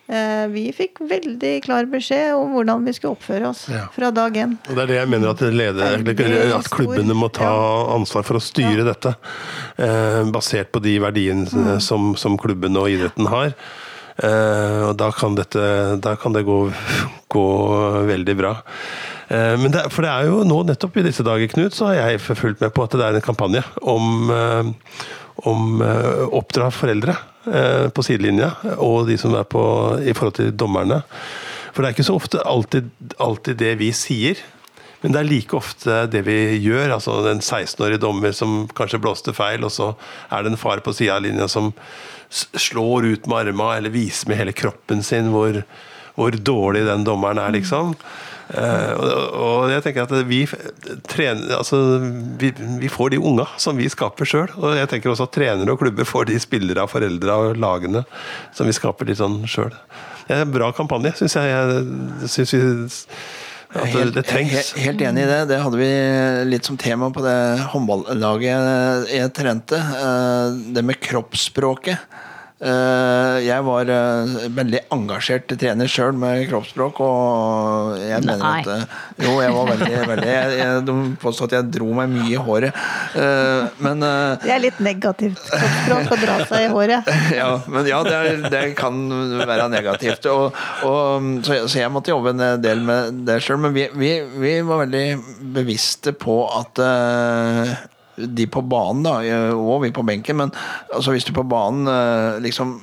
[0.09, 3.87] eh, vi fikk veldig klar beskjed om hvordan vi skulle oppføre oss Ja.
[3.95, 4.55] fra dag én.
[4.69, 7.51] Og Det er det jeg mener at, leder, at klubbene må ta
[7.95, 9.15] ansvar for å styre dette.
[9.79, 11.81] Eh, basert på de verdiene Mm.
[11.81, 13.55] som, som klubbene og idretten har.
[14.23, 16.71] Eh, og da kan, dette, da kan det gå,
[17.35, 17.47] gå
[18.07, 18.55] veldig bra.
[19.29, 22.15] Eh, men det, for det er jo nå nettopp i disse dager, Knut, så har
[22.15, 24.73] jeg fulgt med på at det er en kampanje om, eh,
[25.51, 28.47] om eh, oppdra foreldre på sidelinja,
[28.81, 29.61] og de som er på
[30.01, 31.03] i forhold til dommerne.
[31.75, 32.89] For det er ikke så ofte alltid,
[33.21, 34.41] alltid det vi sier.
[35.03, 36.95] Men det er like ofte det vi gjør.
[36.95, 39.91] altså En 16-årig dommer som kanskje blåste feil, og så
[40.33, 41.75] er det en far på sida av linja som
[42.33, 45.61] slår ut med armene eller viser med hele kroppen sin hvor,
[46.17, 47.93] hvor dårlig den dommeren er, liksom.
[48.53, 50.43] Eh, og, jeg tenker at vi
[51.09, 51.79] trener altså
[52.41, 52.51] vi,
[52.83, 54.51] vi får de unga som vi skaper sjøl.
[54.61, 58.05] Og jeg tenker også at trenere og klubber får de spillere, foreldre og lagene
[58.55, 59.73] som vi skaper litt sånn sjøl.
[60.29, 61.51] Det er en bra kampanje, syns jeg.
[61.53, 62.63] jeg synes vi
[63.75, 64.53] at det, det trengs.
[64.77, 65.41] He- Helt enig i det.
[65.51, 65.89] Det hadde vi
[66.47, 67.39] litt som tema på det
[67.73, 69.81] håndballaget jeg trente.
[69.81, 71.99] Eh, Det med kroppsspråket.
[72.65, 78.61] Eh, Jeg var eh, veldig engasjert trener sjøl med kroppsspråk, og jeg mener Nei.
[78.63, 78.85] at eh,
[79.27, 82.39] Jo, jeg var veldig, veldig jeg, jeg, De påstod at jeg dro meg mye i
[82.47, 82.79] håret.
[83.19, 87.11] Eh, Men Det er litt negativt kroppsspråk å dra seg i håret.
[87.41, 89.03] ja, men ja, det, er, det kan
[89.43, 90.31] være negativt.
[90.31, 90.55] Og,
[90.87, 93.59] og, så, jeg- så jeg måtte jobbe en del med det sjøl.
[93.67, 95.05] Men vi, vi, vi var veldig
[95.59, 96.81] bevisste på at
[98.17, 99.17] de på banen, da,
[99.57, 100.53] og vi på benken, men
[100.95, 102.77] altså, hvis du på banen eh, liksom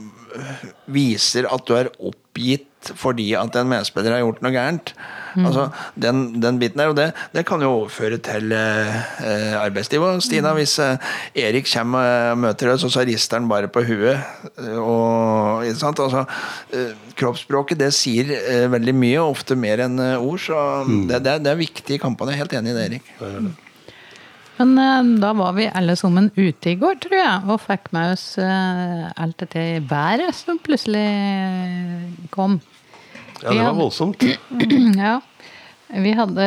[0.92, 2.68] viser at du er oppgitt
[2.98, 4.94] fordi at en medspiller har gjort noe gærent.
[5.38, 5.68] Altså,
[6.02, 10.18] den, den biten der, og det, det kan jo overføre til eh, eh, arbeidslivet.
[10.18, 11.12] Og Stina, hvis eh,
[11.44, 14.18] Erik kommer og møter deg, så, så rister han bare på huet.
[14.56, 16.02] eh, Og, ikke sant?
[16.08, 16.24] Altså,
[16.74, 20.42] eh, kroppsspråket det sier eh, veldig mye, og ofte mer enn eh, ord.
[20.42, 20.58] Så
[21.12, 22.34] det, det, er, det er viktig i kampene.
[22.34, 23.14] Jeg er helt enig i det, Erik.
[24.62, 28.14] Men eh, da var vi alle sammen ute i går, tror jeg, og fikk med
[28.14, 31.08] oss eh, alt dette været som plutselig
[32.34, 32.60] kom.
[33.42, 34.24] Ja, det var voldsomt.
[35.02, 35.18] ja.
[35.92, 36.44] Vi hadde,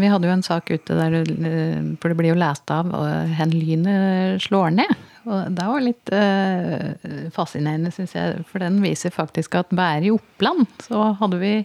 [0.00, 3.52] vi hadde jo en sak ute der eh, For det blir jo lest av hvor
[3.52, 4.94] lynet slår ned.
[5.26, 8.44] Og det var litt eh, fascinerende, syns jeg.
[8.46, 11.56] For den viser faktisk at bare i Oppland så hadde vi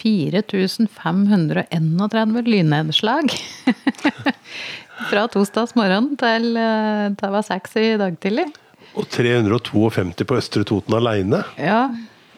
[0.00, 3.30] 4531 lynnedslag.
[5.10, 8.46] Fra torsdags morgen til eh, det var seks i dag tidlig.
[8.98, 11.40] Og 352 på Østre Toten aleine.
[11.60, 11.90] Ja,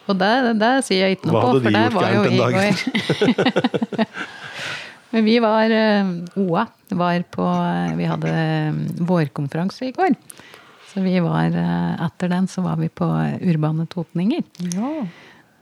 [0.07, 2.31] og det, det sier jeg ikke noe på, for det gjort var jo gærent i
[2.37, 2.73] den går.
[5.13, 6.07] Men vi var eh,
[6.41, 6.63] OA
[6.97, 8.73] var på eh, Vi hadde eh,
[9.05, 10.15] vårkonferanse i går.
[10.89, 13.05] Så vi var eh, Etter den så var vi på
[13.41, 14.41] Urbane Totninger.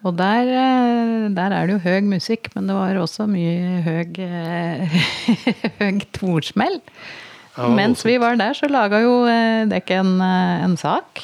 [0.01, 4.07] Og der, eh, der er det jo høy musikk, men det var også mye høy,
[4.25, 4.95] eh,
[5.81, 6.79] høy tordsmell.
[7.57, 11.21] Ja, Mens vi var der, så laga jo eh, dere en, en sak.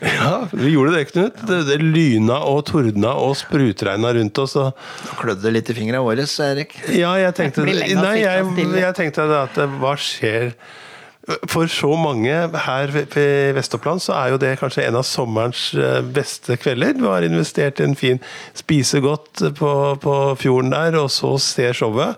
[0.00, 1.40] Ja, vi gjorde det, Knut.
[1.48, 4.54] Det, det lyna og tordna og sprutregna rundt oss.
[4.60, 6.78] Og, Nå klødde det litt i fingra våre, Erik.
[6.94, 8.46] ja, jeg tenkte, nei, jeg,
[8.78, 10.54] jeg tenkte at hva skjer
[11.52, 12.32] For så mange
[12.64, 16.96] her i Vestoppland så er jo det kanskje en av sommerens eh, beste kvelder.
[16.96, 18.22] Du har investert i en fin
[18.56, 22.16] spise godt på, på fjorden der, og så ser showet.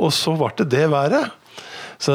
[0.00, 1.28] Og så ble det det været.
[1.98, 2.14] Så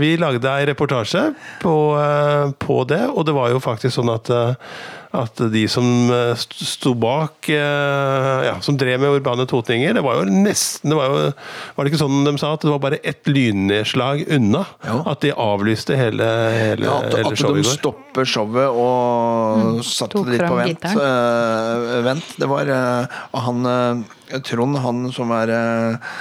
[0.00, 1.30] vi lagde ei reportasje
[1.62, 4.72] på, eh, på det, og det var jo faktisk sånn at eh,
[5.12, 10.20] at de som eh, sto bak, eh, ja, som drev med Urbane Totninger, det var
[10.20, 11.32] jo nesten det var, jo,
[11.74, 15.00] var det ikke sånn de sa, at det var bare ett lynnedslag unna Ja.
[15.10, 17.78] at de avlyste hele, hele, Ja, at, hele showet de i går?
[17.80, 20.86] stopper showet og satte det litt på vent.
[20.94, 22.30] eh, vent.
[22.38, 26.14] Det var uh, han uh, Trond, han som er eh,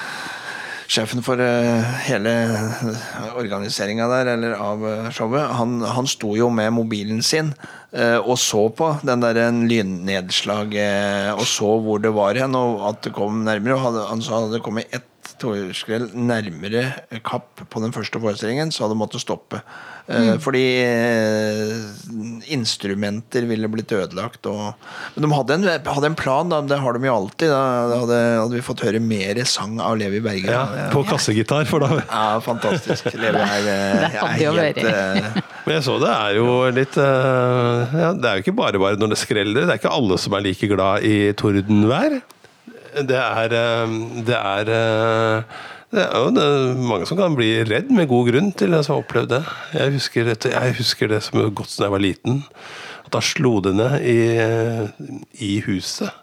[0.90, 2.32] sjefen for eh, hele
[3.38, 7.52] organiseringa der, eller av eh, showet, han, han sto jo med mobilen sin
[7.94, 12.58] eh, og så på den der en lynnedslag, eh, og så hvor det var hen,
[12.58, 13.78] og at det kom nærmere.
[14.10, 15.06] Han sa det kom ett
[15.42, 19.62] torskrell nærmere kapp på den første forestillingen, så hadde måttet stoppe.
[20.10, 20.40] Mm.
[20.42, 21.74] Fordi eh,
[22.56, 24.48] instrumenter ville blitt ødelagt.
[24.50, 24.74] Og,
[25.14, 26.64] men de hadde en, hadde en plan, da.
[26.66, 27.54] det har de jo alltid.
[27.54, 30.50] Da, hadde, hadde vi fått høre mer sang av Levi Berger.
[30.56, 33.12] Ja, på kassegitar, for da Ja, fantastisk.
[33.14, 38.12] Levi er, eh, er helt eh, Men jeg så det er jo litt eh, ja,
[38.18, 39.62] Det er jo ikke bare bare når det skreller.
[39.62, 42.20] Det er ikke alle som er like glad i tordenvær.
[43.10, 43.98] Det er eh,
[44.28, 46.50] Det er eh, det er jo det
[46.86, 49.40] mange som kan bli redd med god grunn til det som har opplevd det.
[49.74, 52.44] Jeg husker, jeg husker det som godt da jeg var liten.
[53.08, 54.20] At Da slo det ned i,
[55.42, 56.14] i huset.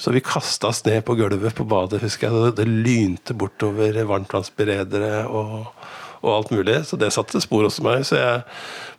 [0.00, 2.54] Så vi kasta oss ned på gulvet på badet, husker jeg.
[2.56, 5.74] Det lynte bortover varmtvannsberedere og,
[6.22, 6.80] og alt mulig.
[6.88, 8.06] Så det satte spor hos meg.
[8.08, 8.44] Så jeg,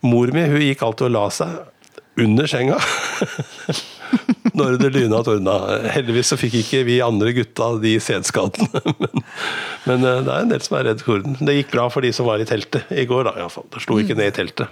[0.05, 2.77] mor mi hun gikk alltid og la seg under senga.
[4.59, 5.53] Når det lyna og tordna.
[5.93, 8.81] Heldigvis så fikk ikke vi andre gutta de senskadene.
[9.87, 11.37] Men, men eh, det er en del som er redd torden.
[11.39, 13.65] Det gikk bra for de som var i teltet i går, da iallfall.
[13.71, 14.67] Det slo ikke ned i teltet.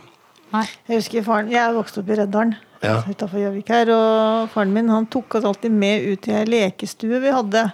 [0.53, 0.65] Nei.
[0.87, 2.97] Jeg husker faren, jeg vokste opp i Reddalen Ja.
[3.09, 3.89] utafor Gjøvik her.
[3.95, 7.65] Og faren min han tok oss alltid med ut i ei lekestue vi hadde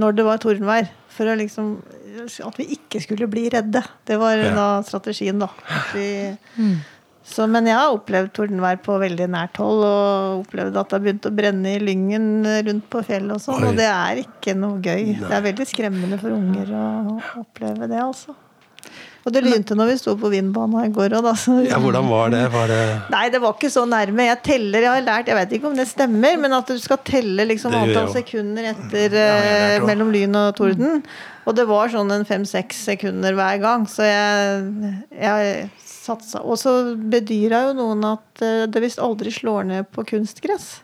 [0.00, 0.88] når det var tordenvær.
[1.14, 1.74] For å liksom
[2.44, 3.80] At vi ikke skulle bli redde.
[4.08, 4.50] Det var Ja.
[4.56, 5.48] da strategien, da.
[5.68, 6.08] At vi,
[7.22, 9.84] så, men jeg har opplevd tordenvær på veldig nært hold.
[9.86, 12.28] Og opplevd at det har begynt å brenne i Lyngen
[12.66, 13.66] rundt på fjellet og sånn.
[13.68, 15.16] Og det er ikke noe gøy.
[15.20, 16.86] Det er veldig skremmende for unger å
[17.42, 18.36] oppleve det, altså.
[19.20, 21.34] Og det lynte når vi sto på vindbanen i går òg, da.
[21.36, 22.40] Så Ja, hvordan var det?
[22.54, 22.80] Var det
[23.12, 24.24] Nei, det var ikke så nærme.
[24.30, 27.02] Jeg teller, jeg har lært, jeg vet ikke om det stemmer, men at du skal
[27.04, 31.04] telle liksom antall sekunder etter lært eh, mellom lyn og torden.
[31.44, 33.84] Og det var sånn en fem-seks sekunder hver gang.
[33.92, 35.68] Så jeg, jeg
[36.00, 36.40] satsa.
[36.42, 40.78] Og så bedyra jo noen at eh, det visst aldri slår ned på kunstgress.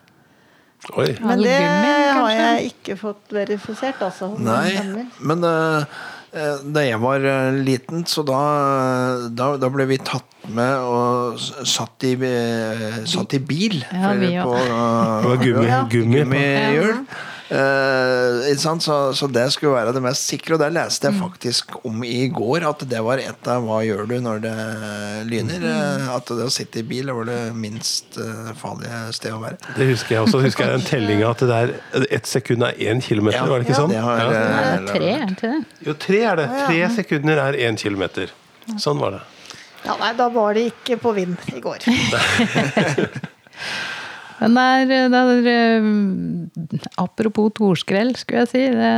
[0.93, 1.09] Oi.
[1.25, 4.29] Men det har jeg ikke fått verifisert, altså.
[4.39, 4.77] Nei,
[5.25, 5.95] men eh,
[6.37, 7.25] eh, da jeg var
[7.57, 8.41] liten, så da,
[9.33, 12.13] da, da ble vi tatt med og satt i,
[13.09, 13.81] satt i bil.
[13.89, 14.45] Ja, vi eh,
[15.25, 16.29] Det var gummi- ja, gummi på.
[16.29, 17.01] gummihjul.
[17.47, 18.83] Eh, ikke sant?
[18.83, 20.53] Så, så det skulle være det mest sikre.
[20.57, 21.13] Og det leste Mm.
[21.13, 24.55] jeg faktisk om i går, at det var et av hva gjør du når det
[25.29, 25.59] lyner.
[25.63, 25.67] Mm.
[25.71, 29.57] eh, At det å sitte i bil var det minst eh, farlige stedet å være.
[29.77, 30.41] Det husker jeg også.
[30.43, 31.67] Husker jeg den tellinga at det der
[32.19, 33.91] ett sekund er én kilometer, Ja, var det ikke ja, sånn?
[33.95, 34.21] det har, Ja.
[34.27, 35.61] eh, Det er tre, er det ikke det?
[35.87, 36.47] Jo, tre er det.
[36.67, 38.27] Tre sekunder er én kilometer.
[38.77, 39.21] Sånn var det.
[39.85, 41.77] Ja, nei, da var det ikke på vind i går.
[44.37, 48.65] Men det er, det er eh, Apropos torskrell, skulle jeg si.
[48.73, 48.91] Det,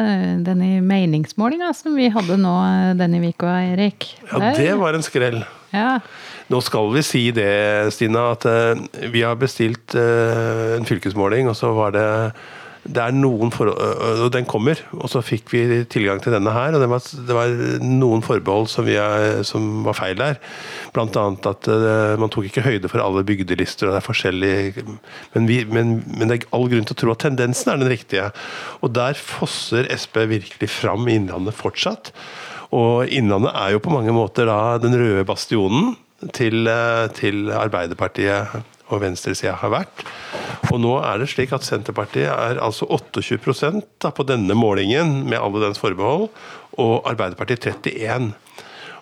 [0.47, 4.11] denne meningsmålinga som vi hadde nå eh, denne uka, Erik.
[4.31, 5.41] Ja, det var en skrell.
[5.69, 5.99] Ja,
[6.49, 8.79] Nå skal vi si det, Stina, at eh,
[9.13, 12.07] vi har bestilt eh, en fylkesmåling, og så var det
[12.87, 13.75] det er noen forhold,
[14.23, 15.61] og Den kommer, og så fikk vi
[15.91, 16.73] tilgang til denne her.
[16.73, 20.39] og Det var, det var noen forbehold som, er, som var feil der.
[20.95, 24.53] Annet at uh, man tok ikke høyde for alle bygdelister, og det er forskjellig
[25.35, 28.29] men, men, men det er all grunn til å tro at tendensen er den riktige.
[28.81, 32.13] Og der fosser Sp virkelig fram i Innlandet fortsatt.
[32.75, 35.95] Og Innlandet er jo på mange måter da den røde bastionen
[36.35, 36.67] til,
[37.17, 40.03] til Arbeiderpartiet og venstresida har vært.
[40.73, 43.71] Og nå er det slik at Senterpartiet er altså 28
[44.01, 46.29] da, på denne målingen, med alle dens forbehold,
[46.79, 48.33] og Arbeiderpartiet 31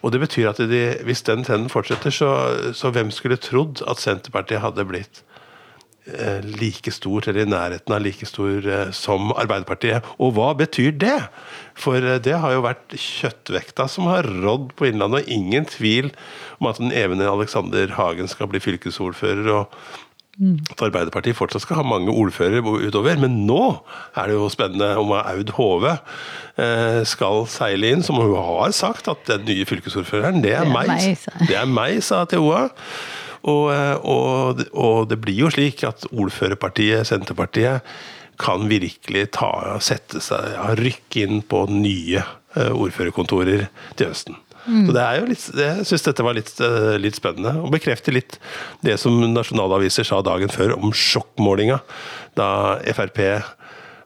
[0.06, 2.30] og det betyr at de, hvis den trenden fortsetter, så,
[2.78, 5.24] så hvem skulle trodd at Senterpartiet hadde blitt
[6.60, 10.06] like stort, eller i nærheten av like stor eh, som Arbeiderpartiet.
[10.24, 11.20] Og hva betyr det?
[11.78, 16.12] For eh, det har jo vært kjøttvekta som har rådd på Innlandet, og ingen tvil
[16.62, 19.52] om at den evne Alexander Hagen skal bli fylkesordfører.
[19.60, 19.80] og
[20.38, 23.18] at Arbeiderpartiet fortsatt skal ha mange ordførere utover.
[23.18, 23.62] Men nå
[24.14, 25.96] er det jo spennende om Aud Hove
[26.62, 30.70] eh, skal seile inn, som hun har sagt at den nye fylkesordføreren, det er, Det
[30.70, 30.92] er meg.
[30.94, 32.68] meg, Det er meg, sa TOA.
[33.48, 37.86] Og, eh, og, og det blir jo slik at ordførerpartiet, Senterpartiet,
[38.38, 43.66] kan virkelig ta, sette seg, ja, rykke inn på nye eh, ordførerkontorer
[43.98, 44.38] til høsten.
[44.68, 48.12] Så det er jo litt, Jeg syns dette var litt, eh, litt spennende, og bekrefter
[48.12, 48.36] litt
[48.84, 51.80] det som nasjonalaviser sa dagen før om sjokkmålinga,
[52.36, 52.50] da
[52.98, 53.22] Frp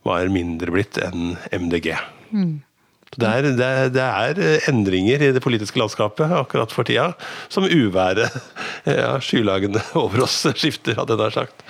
[0.05, 1.95] var mindre blitt enn MDG.
[2.31, 2.70] Så
[3.11, 7.09] Det er, det, det er endringer i det politiske landskapet akkurat for tida,
[7.51, 8.31] som uværet
[8.87, 11.65] ja, skylagene over oss skifter, hadde jeg nær sagt.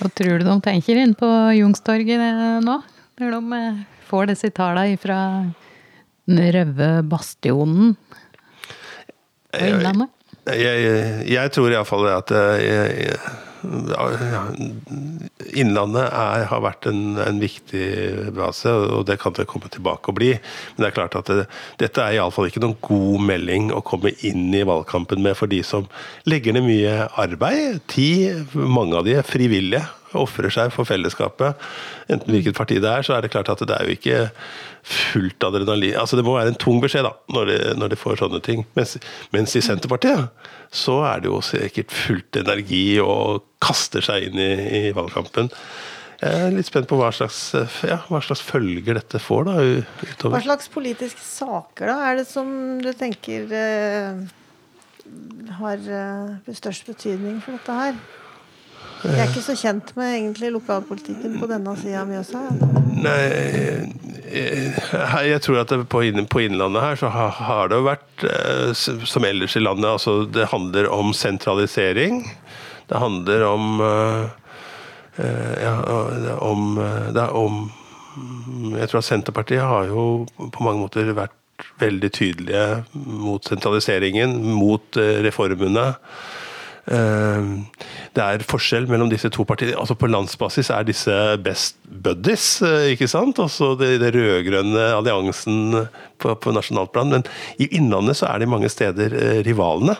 [0.00, 2.80] Hva tror du de tenker inn på Jungstorget eh, nå?
[3.22, 5.20] Når de eh, får disse tallene fra
[6.26, 7.94] den røde bastionen
[9.54, 10.10] på Innlandet?
[10.44, 13.34] Jeg, jeg, jeg tror iallfall at eh, jeg, jeg,
[15.54, 17.84] Innlandet er, har vært en, en viktig
[18.36, 20.32] base, og det kan det komme tilbake og bli.
[20.74, 21.46] Men det er klart at det,
[21.80, 25.62] dette er iallfall ikke noen god melding å komme inn i valgkampen med for de
[25.66, 25.88] som
[26.28, 27.82] legger ned mye arbeid.
[27.92, 29.84] Tid, mange av de er frivillige
[30.20, 31.60] ofrer seg for fellesskapet,
[32.12, 34.20] enten hvilket parti det er, så er det klart at det er jo ikke
[34.84, 38.20] fullt adrenalin Altså Det må være en tung beskjed da, når de, når de får
[38.20, 38.66] sånne ting.
[38.76, 38.98] Mens,
[39.32, 40.28] mens i Senterpartiet
[40.74, 45.50] så er det jo sikkert fullt energi og kaster seg inn i, i valgkampen.
[46.24, 47.38] Jeg er litt spent på hva slags,
[47.84, 50.36] ja, hva slags følger dette får da utover.
[50.36, 52.48] Hva slags politiske saker da er det som
[52.80, 54.22] du tenker eh,
[55.58, 57.98] har eh, størst betydning for dette her?
[59.04, 62.40] Jeg er ikke så kjent med egentlig lokalpolitikken på denne sida av Mjøsa.
[63.04, 63.20] Nei,
[65.28, 66.02] jeg tror at på,
[66.44, 69.90] Innlandet her så har det jo vært eh, som ellers i landet.
[69.90, 72.22] altså Det handler om sentralisering.
[72.88, 74.24] Det handler om eh,
[75.62, 75.74] ja,
[76.42, 76.74] om,
[77.14, 77.70] det er om
[78.74, 81.36] Jeg tror at Senterpartiet har jo på mange måter vært
[81.78, 85.92] veldig tydelige mot sentraliseringen, mot eh, reformene.
[86.84, 87.46] Eh,
[88.14, 89.76] det er forskjell mellom disse to partiene.
[89.80, 91.14] altså På landsbasis er disse
[91.44, 93.40] best buddies, eh, ikke sant?
[93.40, 95.86] Altså det, det rød-grønne alliansen
[96.18, 97.12] på, på nasjonalt plan.
[97.12, 97.26] Men
[97.58, 99.96] i Innlandet så er de mange steder rivalene.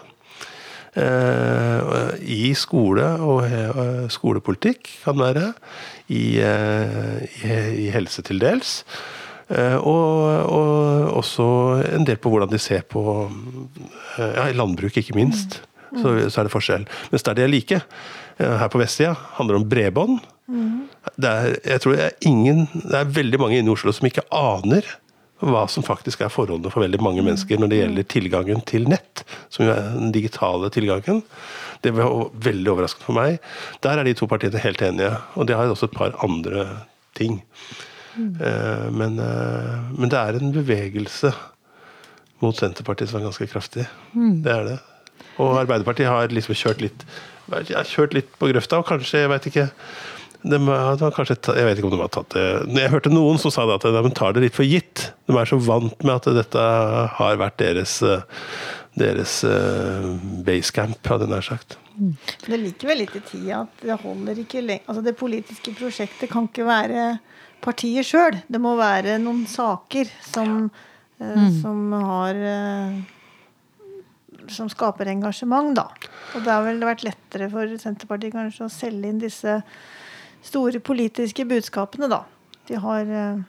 [0.95, 3.41] I skole og
[4.15, 5.49] skolepolitikk kan være.
[6.07, 7.51] I, i,
[7.83, 8.85] i helse til dels.
[9.53, 11.47] Eh, og, og, også
[11.93, 13.03] en del på hvordan de ser på
[14.17, 15.61] eh, ja, landbruk, ikke minst.
[16.03, 16.85] Så, så, er det forskjell.
[17.13, 17.81] Mens der de er like,
[18.39, 20.21] eh, her på vestsida, handler om bredbånd.
[20.51, 20.85] Mm.
[21.17, 24.09] Det, er, jeg tror det, er ingen, det er veldig mange inne i Oslo som
[24.09, 24.89] ikke aner
[25.45, 29.25] hva som faktisk er forholdene for veldig mange mennesker når det gjelder tilgangen til nett,
[29.53, 31.23] som er den digitale tilgangen.
[31.85, 33.41] Det var veldig overraskende for meg.
[33.85, 36.69] Der er de to partiene helt enige, og de har også et par andre
[37.19, 37.43] ting.
[38.15, 38.31] Mm.
[38.95, 41.33] Men, eh, men, det er en bevegelse
[42.43, 43.87] mot Senterpartiet som er ganske kraftig.
[44.15, 44.43] Mm.
[44.45, 44.79] Det er det.
[45.43, 47.07] Og Arbeiderpartiet har liksom kjørt litt
[47.45, 49.69] kjørt litt på grøfta, og kanskje, jeg vet ikke
[50.45, 52.45] de har kanskje, Jeg vet ikke om de har tatt det
[52.77, 55.15] Jeg hørte noen som sa det at de tar det litt for gitt.
[55.25, 56.65] De er så vant med at dette
[57.17, 58.03] har vært deres,
[58.93, 59.39] deres
[60.45, 61.79] basecamp, hadde jeg nær sagt.
[61.97, 62.13] Mm.
[62.45, 66.33] Det ligger vel litt i tida at det holder ikke lenger Altså det politiske prosjektet
[66.33, 67.05] kan ikke være
[67.65, 68.41] partiet sjøl.
[68.45, 71.25] Det må være noen saker som, ja.
[71.25, 71.61] Eh, mm.
[71.63, 72.97] som har eh,
[74.53, 75.89] Som skaper engasjement, da.
[76.35, 79.61] Og det har vel vært lettere for Senterpartiet kanskje å selge inn disse
[80.45, 82.25] store politiske budskapene, da.
[82.69, 83.43] De har eh,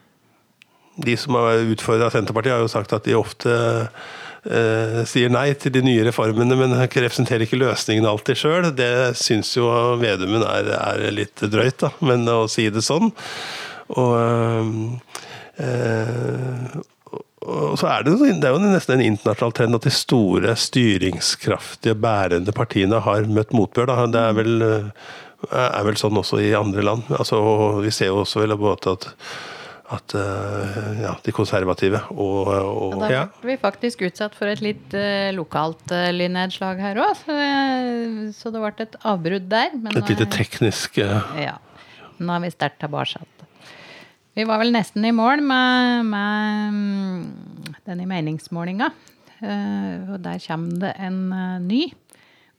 [0.96, 5.74] De som har utfordra Senterpartiet, har jo sagt at de ofte eh, sier nei til
[5.76, 8.72] de nye reformene, men representerer ikke løsningen alltid sjøl.
[8.76, 9.68] Det syns jo
[10.02, 13.12] Vedumen er, er, litt drøyt, da, men å si det sånn.
[13.96, 14.16] Og,
[15.62, 16.84] øh,
[17.46, 21.98] og så er det, det er jo nesten en internasjonal trend at de store, styringskraftige,
[22.02, 23.92] bærende partiene har møtt motbør.
[23.92, 24.06] Da.
[24.12, 24.56] Det er vel,
[25.52, 27.12] er vel, sånn også i andre land.
[27.14, 27.42] Altså,
[27.86, 28.90] vi ser jo også vel at
[29.86, 30.16] at
[30.98, 35.94] ja, de konservative og, og Da ble vi faktisk utsatt for et litt uh, lokalt
[35.94, 37.36] uh, lynnedslag her òg, så,
[38.34, 39.78] så, det ble et avbrudd der.
[39.78, 41.60] Men, et lite teknisk uh, Ja.
[42.18, 43.22] Nå er vi sterkt tilbake.
[44.36, 48.90] Vi var vel nesten i mål med, med mm, denne meningsmålinga.
[49.40, 51.86] Uh, og der kommer det en uh, ny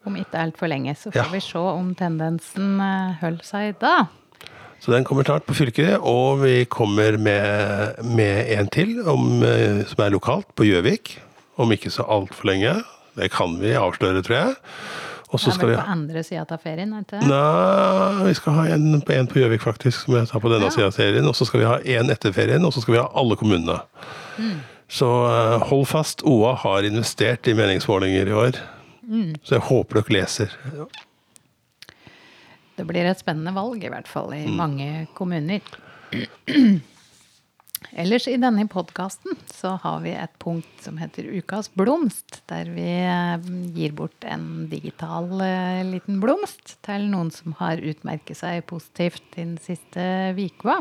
[0.07, 0.95] om ikke altfor lenge.
[0.97, 1.33] Så får ja.
[1.35, 4.07] vi se om tendensen uh, holder seg da.
[4.81, 9.41] Så den kommer snart på fylket, og vi kommer med, med en til om,
[9.89, 11.15] som er lokalt, på Gjøvik.
[11.57, 12.75] Om ikke så altfor lenge.
[13.17, 14.59] Det kan vi avsløre, tror jeg.
[15.37, 16.95] Og så skal vi på andre sida av ferien?
[16.97, 20.71] ikke Nei, vi skal ha en, en på Gjøvik, faktisk, som jeg tar på denne
[20.71, 20.73] ja.
[20.73, 21.29] sida av ferien.
[21.29, 23.77] Og så skal vi ha en etter ferien, og så skal vi ha alle kommunene.
[24.41, 24.57] Mm.
[24.89, 28.63] Så uh, hold fast, OA har investert i meningsmålinger i år.
[29.07, 29.35] Mm.
[29.43, 30.57] Så jeg håper dere leser.
[30.73, 30.89] Ja.
[32.77, 34.57] Det blir et spennende valg, i hvert fall i mm.
[34.57, 35.65] mange kommuner.
[37.93, 42.41] Ellers i denne podkasten så har vi et punkt som heter Ukas blomst.
[42.49, 48.41] Der vi eh, gir bort en digital uh, liten blomst til noen som har utmerket
[48.41, 50.81] seg positivt den siste uka.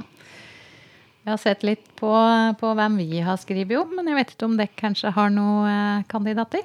[1.25, 2.13] Jeg har sett litt på,
[2.59, 5.67] på, hvem vi har skrevet om, men jeg vet ikke om dere kanskje har noen
[5.67, 6.63] uh, kandidater?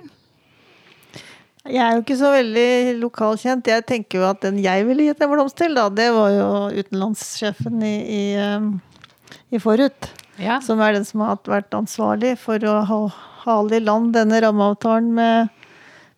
[1.69, 2.71] Jeg er jo ikke så veldig
[3.03, 3.69] lokalkjent.
[3.69, 6.47] Jeg tenker jo at den jeg ville gitt en blomst til, da, det var jo
[6.81, 8.23] utenlandssjefen i, i,
[9.51, 10.61] i Forut ja.
[10.65, 13.01] som er den som har vært ansvarlig for å ha,
[13.45, 15.67] hale i land denne rammeavtalen med,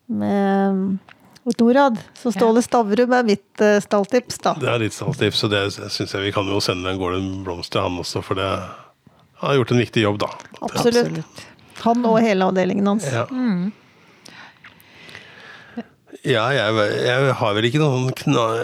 [0.06, 1.98] med Norad.
[2.18, 4.54] Så Ståle Stavrum er mitt uh, stalltips, da.
[4.60, 7.74] Det er ditt stalltips, og det syns jeg vi kan jo sende en Gården blomst
[7.74, 8.48] til han også, for det
[9.42, 10.30] har gjort en viktig jobb, da.
[10.62, 11.46] Absolutt.
[11.82, 13.08] Han og hele avdelingen hans.
[13.10, 13.26] Ja.
[13.30, 13.72] Mm.
[16.22, 18.60] Ja, jeg, jeg har vel ikke noen knall,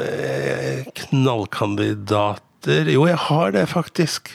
[1.01, 4.31] knallkandidater Jo, jeg har det faktisk.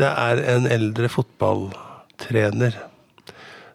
[0.00, 2.78] Det er en eldre fotballtrener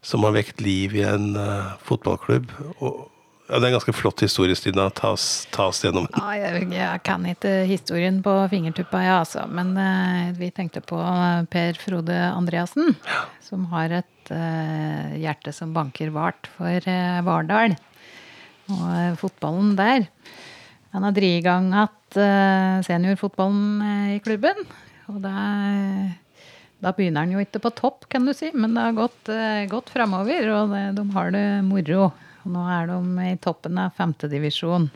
[0.08, 2.50] som har vekt liv i en uh, fotballklubb.
[2.80, 3.04] Og,
[3.48, 4.88] ja, det er en ganske flott historie, Stina.
[4.96, 5.46] Ta oss,
[5.84, 6.18] gjennom den.
[6.18, 9.46] Ja, jeg, jeg, kan ikke historien på fingertuppa, ja, altså.
[9.52, 11.00] Men uh, vi tenkte på
[11.54, 12.96] Per Frode Andreassen,
[13.44, 16.90] som har et uh, hjerte som banker vart for
[17.28, 17.78] Vardal.
[18.74, 20.10] Og fotballen der.
[20.96, 24.66] Han har drevet i gang igjen seniorfotballen i klubben.
[25.08, 25.34] Og da,
[26.84, 29.32] da, begynner han jo ikke på topp, kan du si, men det har gått,
[29.72, 30.50] gått framover.
[30.56, 32.10] Og det, de har det moro.
[32.48, 34.90] Nå er de i toppen av femtedivisjon.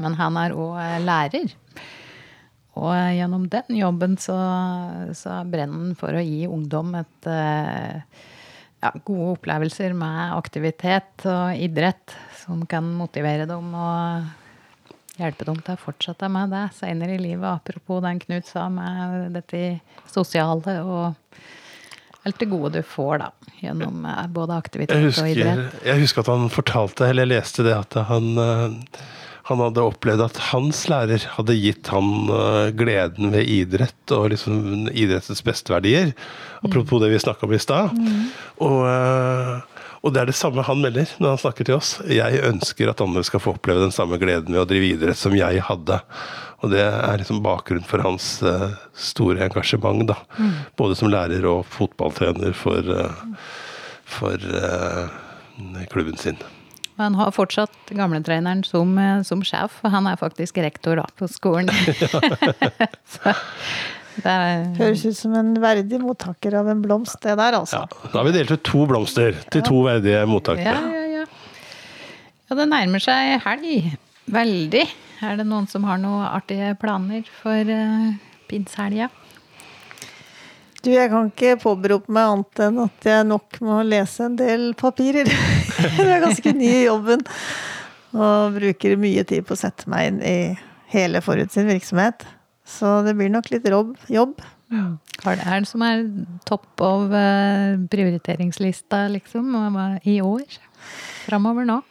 [0.00, 1.52] Men han er òg lærer.
[2.76, 4.36] Og gjennom den jobben så,
[5.16, 12.12] så brenner han for å gi ungdom et ja, gode opplevelser med aktivitet og idrett
[12.42, 14.26] som kan motivere dem og
[15.16, 17.46] hjelpe har til å fortsette med det senere i livet.
[17.48, 19.80] Apropos den Knut sa med dette
[20.12, 21.38] sosiale og
[22.26, 23.28] alt det gode du får da,
[23.62, 24.02] gjennom
[24.34, 25.76] både aktivitet husker, og idrett.
[25.86, 28.32] Jeg husker at han fortalte, eller jeg leste det, at han,
[29.46, 32.26] han hadde opplevd at hans lærer hadde gitt han
[32.74, 36.16] gleden ved idrett og liksom idrettens besteverdier.
[36.66, 37.94] Apropos det vi snakka om i stad.
[37.94, 38.26] Mm.
[38.66, 38.82] Og,
[40.02, 41.96] og, det er det samme han melder når han snakker til oss.
[42.10, 45.36] Jeg ønsker at andre skal få oppleve den samme gleden ved å drive idrett som
[45.36, 46.00] jeg hadde.
[46.64, 50.16] Og det er liksom bakgrunnen for hans uh, store engasjement, da.
[50.40, 50.52] Mm.
[50.80, 53.40] Både som lærer og fotballtrener for, uh,
[54.08, 56.40] for uh, klubben sin.
[56.96, 58.94] Han har fortsatt gamletreneren som,
[59.28, 61.68] som sjef, og han er faktisk rektor da, på skolen.
[63.12, 63.34] Så,
[64.24, 64.64] er...
[64.78, 67.82] Høres ut som en verdig mottaker av en blomst, det der, altså.
[67.84, 70.78] Ja, da har vi delt ut to blomster til to verdige mottakere.
[70.78, 72.32] Ja, ja, ja.
[72.48, 73.92] ja, det nærmer seg helg.
[74.32, 74.86] Veldig.
[75.26, 78.10] Er det noen som har noen artige planer for uh,
[78.50, 79.08] pinsehelga?
[80.84, 84.68] Du, jeg kan ikke påberope meg annet enn at jeg nok må lese en del
[84.78, 85.26] papirer.
[85.98, 87.24] jeg er ganske ny i jobben
[88.16, 90.38] og bruker mye tid på å sette meg inn i
[90.92, 92.22] hele Forut sin virksomhet.
[92.66, 94.40] Så det blir nok litt jobb.
[94.74, 94.86] Ja.
[95.22, 96.02] Hva er det som er
[96.48, 99.54] topp av uh, prioriteringslista, liksom,
[100.02, 100.58] i år?
[101.26, 101.82] Framover nå?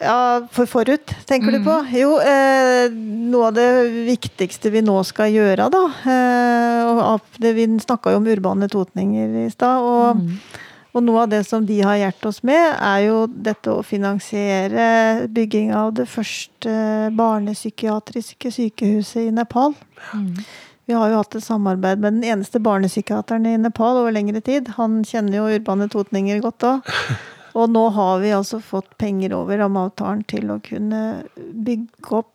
[0.00, 1.56] Ja, for forut, tenker mm.
[1.56, 1.74] du på?
[1.98, 2.92] Jo, eh,
[3.30, 3.68] noe av det
[4.08, 9.42] viktigste vi nå skal gjøre, da eh, og det, Vi snakka jo om urbane totninger
[9.44, 9.84] i stad.
[9.84, 10.38] Og, mm.
[10.94, 15.26] Og, noe av det som de har hjulpet oss med, er jo dette å finansiere
[15.34, 16.74] bygging av det første
[17.18, 19.74] barnepsykiatriske sykehuset i Nepal.
[20.14, 20.36] Mm.
[20.86, 24.68] Vi har jo hatt et samarbeid med den eneste barnepsykiateren i Nepal over lengre tid.
[24.76, 26.74] Han kjenner jo urbane totninger godt da.
[27.58, 31.02] Og nå har vi altså fått penger over rammeavtalen til å kunne
[31.34, 32.30] bygge opp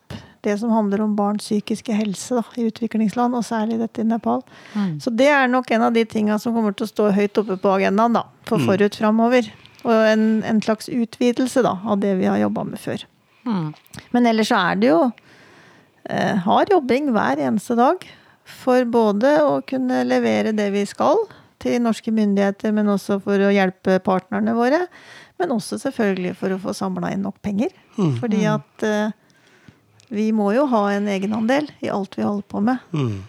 [0.46, 4.44] det som handler om barns psykiske helse da, i utviklingsland, og særlig dette i Nepal.
[4.74, 5.00] Mm.
[5.04, 7.58] Så det er nok en av de tinga som kommer til å stå høyt oppe
[7.60, 8.70] på agendaen da, for mm.
[8.70, 9.50] forut framover.
[9.86, 13.06] Og en, en, slags utvidelse da, av det vi har jobba med før.
[13.48, 13.74] Mm.
[14.16, 15.02] Men ellers så er det jo
[16.10, 18.08] eh, hard jobbing hver eneste dag.
[18.50, 21.28] For både å kunne levere det vi skal,
[21.60, 24.86] til norske myndigheter, men også for å hjelpe partnerne våre.
[25.40, 27.74] Men også selvfølgelig for å få samla inn nok penger.
[27.98, 28.14] Mm.
[28.20, 28.52] Fordi mm.
[28.54, 29.18] at uh,
[30.14, 32.82] vi må jo ha en egenandel i alt vi holder på med.
[32.94, 33.20] Mm.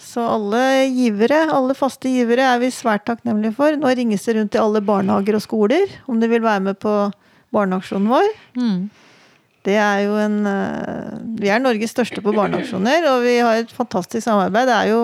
[0.00, 3.76] Så alle givere, alle faste givere er vi svært takknemlige for.
[3.76, 6.94] Nå ringes det rundt til alle barnehager og skoler om de vil være med på
[7.52, 8.30] barneaksjonen vår.
[8.56, 8.88] Mm.
[9.68, 13.76] Det er jo en uh, Vi er Norges største på barneaksjoner, og vi har et
[13.76, 14.70] fantastisk samarbeid.
[14.70, 15.02] Det er jo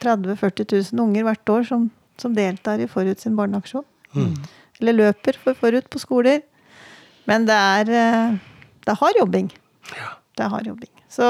[0.00, 3.86] 30 000-40 000 unger hvert år som som deltar i Forut sin barneaksjon.
[4.14, 4.34] Mm.
[4.80, 6.42] Eller løper for Forut på skoler.
[7.28, 8.38] Men det er, eh,
[8.84, 9.50] det er hard jobbing.
[9.94, 10.17] Ja.
[10.38, 10.92] Det er hard jobbing.
[11.10, 11.26] Så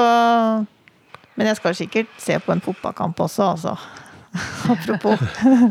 [1.35, 3.75] Men jeg skal sikkert se på en fotballkamp også, altså.
[4.73, 5.19] Apropos.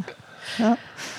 [0.62, 0.74] ja.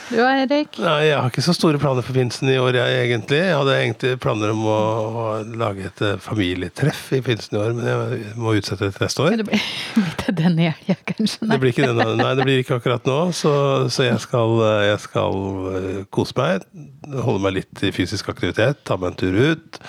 [0.10, 0.80] Du og Erik?
[0.82, 3.38] Nei, Jeg har ikke så store planer for pinsen i år, jeg egentlig.
[3.46, 5.26] Jeg hadde egentlig planer om å, å
[5.62, 9.28] lage et eh, familietreff i pinsen i år, men jeg må utsette det til neste
[9.28, 9.38] år.
[9.40, 9.62] Det blir
[10.10, 11.44] ikke denne helga, kanskje?
[11.44, 11.52] Nei.
[11.52, 13.20] Det blir ikke denne, nei, det blir ikke akkurat nå.
[13.38, 13.54] Så,
[13.94, 15.38] så jeg, skal, eh, jeg, skal,
[15.76, 16.66] eh, kose meg,
[17.14, 19.80] holde meg litt i fysisk aktivitet, ta meg en tur ut.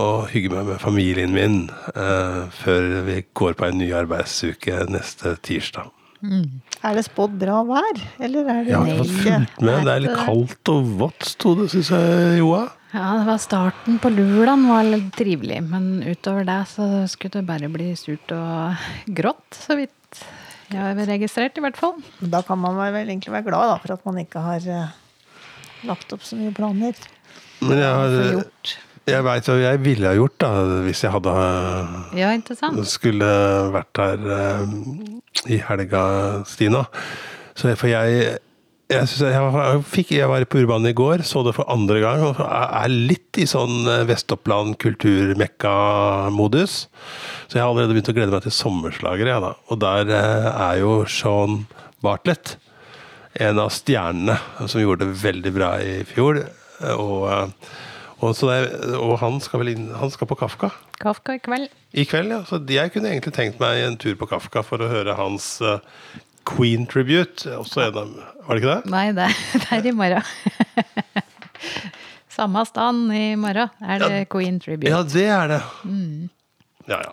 [0.00, 1.58] Og hygge meg med familien min
[1.96, 5.90] uh, før vi går på en ny arbeidsuke neste tirsdag.
[6.22, 6.62] Mm.
[6.86, 9.80] Er det spådd bra vær, eller er det Jeg har ikke fått fulgt med.
[9.82, 12.62] Det er litt kaldt og vått, sto det, syns jeg, Joa.
[12.92, 17.48] Ja, det var starten på Lulan var litt trivelig, men utover det så skulle det
[17.48, 18.86] bare bli surt og
[19.16, 20.22] grått, så vidt
[20.72, 21.98] jeg har registrert, i hvert fall.
[22.20, 24.94] Da kan man vel egentlig være glad da, for at man ikke har uh,
[25.88, 26.96] lagt opp så mye planer.
[27.62, 28.46] Men jeg har,
[29.10, 30.50] Jeg veit hva jeg ville ha gjort da,
[30.86, 31.32] hvis jeg hadde
[32.18, 32.30] Ja,
[32.86, 33.28] skulle
[33.74, 34.76] vært her eh,
[35.50, 36.02] i helga,
[36.46, 36.84] Stina.
[37.58, 38.38] Så jeg, for jeg
[38.92, 42.24] jeg, synes jeg, fikk, jeg var på Urban i går, så det for andre gang,
[42.26, 46.74] og er litt i sånn eh, Vest-Oppland kulturmekka-modus.
[47.46, 49.52] Så jeg har allerede begynt å glede meg til sommerslagere, jeg da.
[49.72, 51.62] Og der eh, er jo Sean
[52.04, 52.56] Bartlett
[53.40, 54.36] en av stjernene
[54.68, 56.42] som gjorde det veldig bra i fjor.
[56.92, 57.54] Og,
[58.22, 58.58] og, så det,
[58.94, 60.70] og han skal vel inn, han skal på Kafka
[61.02, 61.72] Kafka i kveld.
[61.92, 62.42] i kveld, ja.
[62.46, 65.80] Så jeg kunne egentlig tenkt meg en tur på Kafka for å høre hans uh,
[66.48, 67.50] Queen Tribute.
[67.58, 68.14] Også en av,
[68.46, 68.92] var det ikke det?
[68.94, 69.26] Nei, det,
[69.64, 71.26] det er i morgen.
[72.36, 74.92] Samme stand i morgen er det Queen Tribute.
[74.92, 75.60] Ja, det er det.
[76.88, 77.12] Ja, ja.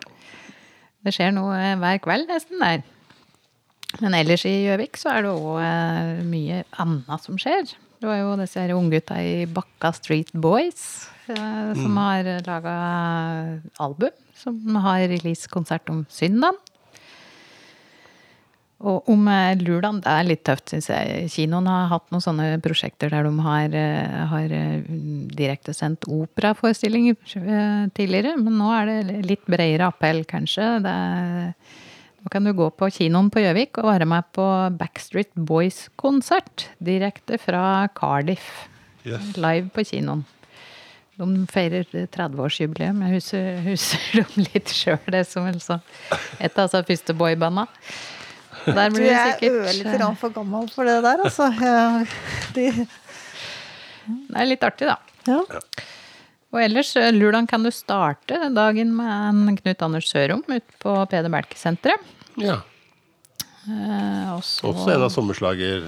[1.00, 2.82] Det skjer noe eh, hver kveld nesten der.
[3.98, 7.72] Men ellers i Gjøvik så er det òg mye annet som skjer.
[8.00, 12.74] Det var jo disse unggutta i Bakka Street Boys eh, som har laga
[13.76, 14.14] album.
[14.40, 16.56] Som har releasekonsert om søndag.
[18.80, 19.26] Og om
[19.60, 21.26] lørdag det er litt tøft, syns jeg.
[21.34, 24.88] Kinoen har hatt noen sånne prosjekter der de har, eh, har eh,
[25.36, 28.38] direktesendt operaforestillinger eh, tidligere.
[28.40, 30.70] Men nå er det litt bredere appell, kanskje.
[30.86, 31.52] Det er,
[32.20, 34.44] nå kan du gå på kinoen på Gjøvik og være med på
[34.76, 36.66] Backstreet Boys-konsert.
[36.84, 38.68] Direkte fra Cardiff.
[39.06, 39.32] Yes.
[39.40, 40.26] Live på kinoen.
[41.20, 43.00] De feirer 30-årsjubileum.
[43.04, 45.80] Jeg husker, husker dem litt sjøl, det som vel så
[46.40, 47.66] et av de første boybanda.
[48.66, 51.48] Der blir du er sikkert ørlite grann for gammel for det der, altså.
[52.56, 52.66] De,
[54.04, 54.98] Det er litt artig, da.
[55.28, 55.40] ja.
[56.50, 60.90] Og ellers, hvordan Lurdan kan du starte dagen med en Knut Anders Sørum ute på
[61.10, 62.00] Peder Belke-senteret.
[62.40, 62.58] ja.
[63.68, 65.82] Eh, også, Også en av sommerslager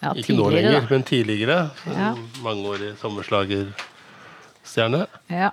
[0.00, 1.56] ja, Ikke nå lenger, lenger, men tidligere.
[1.84, 2.14] Ja.
[2.44, 5.02] Mangeårig sommerslagerstjerne.
[5.28, 5.50] Ja.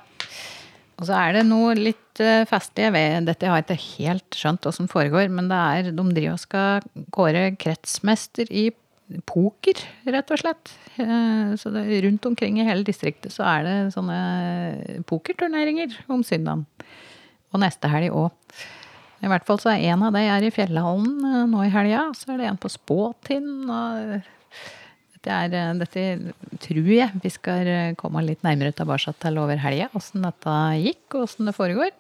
[1.00, 2.92] Og så er det noe litt uh, festlig.
[2.96, 6.36] ved dette har jeg ikke helt skjønt hva som foregår, men det er, de driver
[6.36, 6.82] og skal
[7.16, 8.70] kåre kretsmester i
[9.28, 10.72] poker, rett og slett.
[10.98, 16.66] Eh, Så det, rundt omkring i hele distriktet så er det sånne pokerturneringer om søndagen.
[17.52, 18.32] Og neste helg òg.
[19.22, 22.08] I hvert fall så er en av de er i Fjellhallen eh, nå i helga.
[22.18, 23.70] Så er det en på Spåtind.
[23.70, 24.22] og
[25.22, 26.34] dette, er, eh, dette
[26.64, 29.90] tror jeg vi skal komme litt nærmere tilbake til over helga.
[29.98, 31.92] Åssen dette gikk, og åssen det foregår.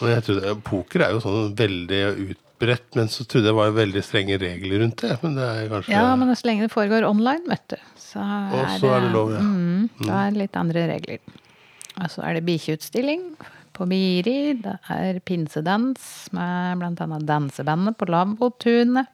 [0.00, 3.70] Jeg tror det, Poker er jo sånn veldig utbredt, men så trodde jeg det var
[3.76, 5.16] veldig strenge regler rundt det.
[5.22, 8.80] Men det er kanskje Ja, men så lenge det foregår online, vet du, så Og
[8.80, 9.40] så er det lov, ja.
[9.40, 11.18] Mm, da er det litt andre regler.
[11.96, 13.24] Og så er det bikkjeutstilling
[13.72, 14.54] på Biri.
[14.60, 17.20] Det er pinsedans med bl.a.
[17.24, 19.08] dansebandet på Lavvotunet.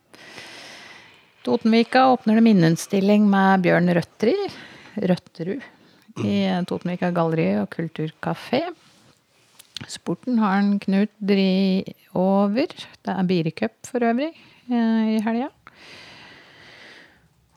[1.46, 4.34] Totenvika åpner det minneutstilling med Bjørn Røtteri,
[4.98, 5.62] Røtterud
[6.26, 8.64] i Totenvika galleri og kulturkafé.
[9.90, 11.84] Sporten har en Knut dri
[12.16, 12.66] over.
[12.72, 15.50] Det er Biricup for øvrig eh, i helga.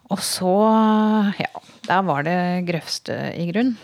[0.10, 0.52] Og så,
[1.38, 1.52] ja,
[1.86, 3.76] der var det grøvste i grunn.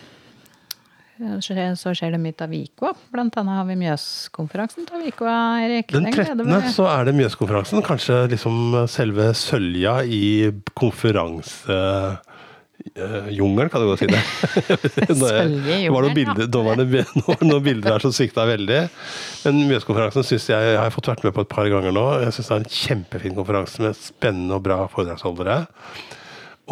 [1.40, 1.54] Så
[1.96, 2.90] skjer- det mye av Vikva.
[3.14, 5.94] Blant annet har vi Mjøskonferansen til Vikva, Erik.
[5.94, 6.44] Den 13.
[6.74, 7.80] så er det Mjøskonferansen.
[7.86, 10.50] Kanskje liksom selve sølja i
[12.76, 14.22] konferansejungelen, kan du godt si det.
[15.06, 17.04] Det var noen jungelen, bilder, nå var det
[17.50, 18.82] noen bilder der som svikta veldig.
[19.44, 22.04] Men Mjøskonferansen synes jeg, jeg har fått vært med på et par ganger nå.
[22.24, 25.58] Jeg syns det er en kjempefin konferanse med spennende og bra foredragsholdere.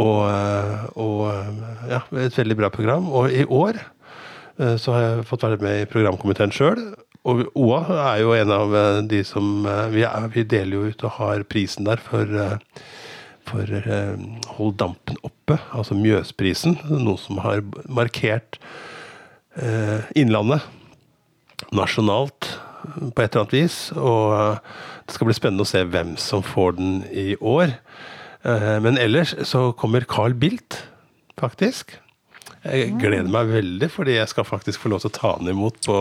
[0.02, 3.06] Og, eh, og eh, ja, et veldig bra program.
[3.14, 6.82] Og i år eh, så har jeg fått være med i programkomiteen sjøl.
[7.24, 7.80] Og OA
[8.10, 11.16] er jo en av eh, de som eh, vi, er, vi deler jo ut og
[11.20, 12.82] har prisen der for, eh,
[13.48, 14.14] for eh,
[14.56, 16.78] Hold dampen oppe, altså Mjøsprisen.
[16.90, 18.58] Noe som har markert
[19.56, 20.64] eh, Innlandet
[21.74, 22.50] nasjonalt
[23.14, 23.78] på et eller annet vis.
[23.96, 24.72] Og eh,
[25.06, 27.76] det skal bli spennende å se hvem som får den i år.
[28.44, 30.82] Eh, Men ellers så kommer Carl Bildt,
[31.40, 31.98] faktisk.
[32.64, 35.76] Jeg gleder meg veldig, fordi jeg skal faktisk få lov til å ta den imot
[35.84, 35.98] på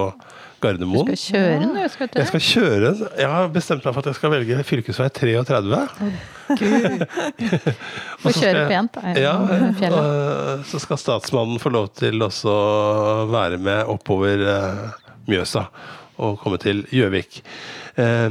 [0.64, 1.10] Gardermoen.
[1.10, 1.82] Du Skal kjøre den, du.
[1.92, 3.02] Skal Jeg skal kjøre den.
[3.20, 5.82] Jeg har bestemt meg for at jeg skal velge fylkesvei 33.
[6.54, 6.68] Du
[8.24, 9.14] får kjøre pent, da.
[9.20, 9.36] Ja,
[9.90, 14.82] og så skal statsmannen få lov til også å være med oppover eh,
[15.28, 15.68] Mjøsa
[16.24, 17.42] og komme til Gjøvik.
[18.00, 18.30] Eh,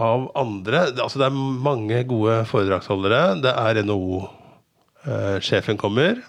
[0.00, 1.36] av andre Altså, det er
[1.68, 3.22] mange gode foredragsholdere.
[3.44, 6.22] Det er NHO-sjefen kommer.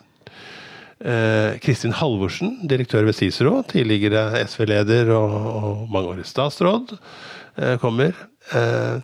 [1.02, 6.94] Eh, Kristin Halvorsen, direktør ved Cicero, tidligere SV-leder og, og mangeårig statsråd,
[7.58, 8.14] eh, kommer.
[8.54, 9.00] Eh,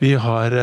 [0.00, 0.54] vi har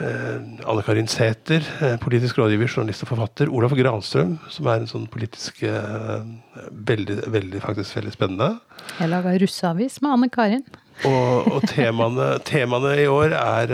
[0.00, 1.64] Anne Karin Sæther,
[2.02, 3.48] politisk rådgiver, journalist og forfatter.
[3.48, 8.50] Olaf Granstrøm, som er en sånn politisk veldig, veldig, faktisk veldig spennende.
[8.98, 10.66] Jeg laga russeavis med Anne Karin.
[11.08, 13.72] Og, og temaene, temaene i år er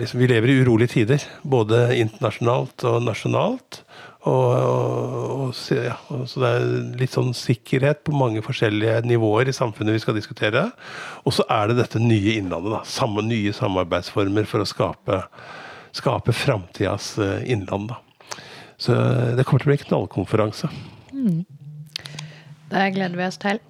[0.00, 1.24] liksom, Vi lever i urolige tider.
[1.42, 3.82] Både internasjonalt og nasjonalt.
[4.28, 5.94] Og, og, ja,
[6.28, 6.66] så det er
[7.00, 10.66] litt sånn sikkerhet på mange forskjellige nivåer i samfunnet vi skal diskutere.
[11.24, 12.74] Og så er det dette nye innlandet.
[12.74, 15.22] da, Samme nye samarbeidsformer for å skape,
[15.96, 17.94] skape framtidas eh, innland.
[17.94, 18.00] da.
[18.80, 18.96] Så
[19.36, 20.70] det kommer til å bli knallkonferanse.
[22.70, 23.60] Det gleder vi oss til.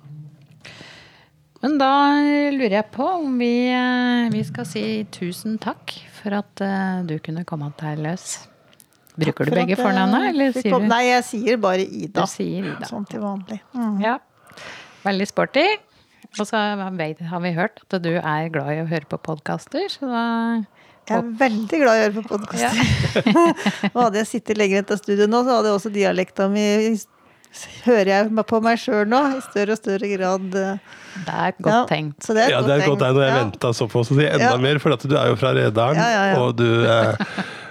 [1.60, 1.92] Men da
[2.54, 7.18] lurer jeg på om vi, eh, vi skal si tusen takk for at eh, du
[7.20, 8.46] kunne komme til løs.
[9.20, 12.24] Bruker du For begge fornavnene, eller sier du Nei, jeg sier bare Ida.
[12.24, 12.88] Du sier Ida.
[12.88, 13.60] Sånn til vanlig.
[13.76, 14.00] Mm.
[14.00, 14.16] Ja.
[15.04, 15.66] Veldig sporty.
[16.38, 20.08] Og så har vi hørt at du er glad i å høre på podkaster, så
[20.08, 20.24] da
[21.10, 23.16] Jeg er veldig glad i å høre på podkast.
[23.90, 26.62] Og hadde jeg sittet lenger etter studio nå, så hadde også dialekta mi
[27.84, 30.44] Hører jeg på meg sjøl nå i større og større grad.
[30.54, 32.20] Det er godt ja, tenkt.
[32.22, 33.38] Så det er Ja, et det er godt tenkt, og jeg Ja.
[33.44, 34.56] venta såpass å si enda Ja.
[34.56, 36.38] mer, for at du er jo fra Redalen, Ja, ja, ja.
[36.44, 37.16] og du eh,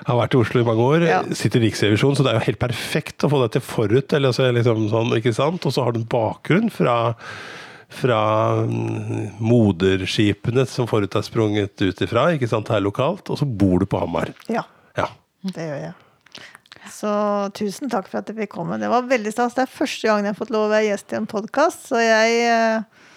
[0.06, 1.22] har vært i Oslo i mange år, Ja.
[1.32, 4.30] sitter i Riksrevisjonen, så det er jo helt perfekt å få deg til forut, eller
[4.34, 5.66] altså, liksom sånn, ikke sant?
[5.66, 7.14] Og så har du en bakgrunn fra
[7.90, 13.48] fra mm, moderskipene som forut er sprunget ut ifra, ikke sant, her lokalt, og så
[13.50, 14.30] bor du på Hamar.
[14.48, 14.62] Ja,
[14.96, 15.08] Ja.
[15.44, 15.94] det gjør jeg.
[16.92, 17.12] Så
[17.58, 18.80] tusen takk for at jeg fikk komme.
[18.82, 19.56] Det var veldig stas.
[19.58, 22.02] Det er første gang jeg har fått lov å være gjest i en podkast, så
[22.04, 23.08] jeg eh,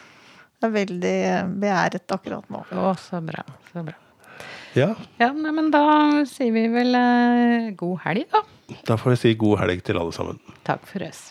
[0.62, 2.64] er veldig eh, beæret akkurat nå.
[2.70, 3.44] Å, så bra.
[3.72, 3.96] Så bra.
[4.78, 4.92] ja.
[5.20, 5.84] Ja, nei, men da
[6.28, 8.44] sier vi vel eh, god helg, da.
[8.88, 10.40] Da får vi si god helg til alle sammen.
[10.68, 11.30] Takk for oss.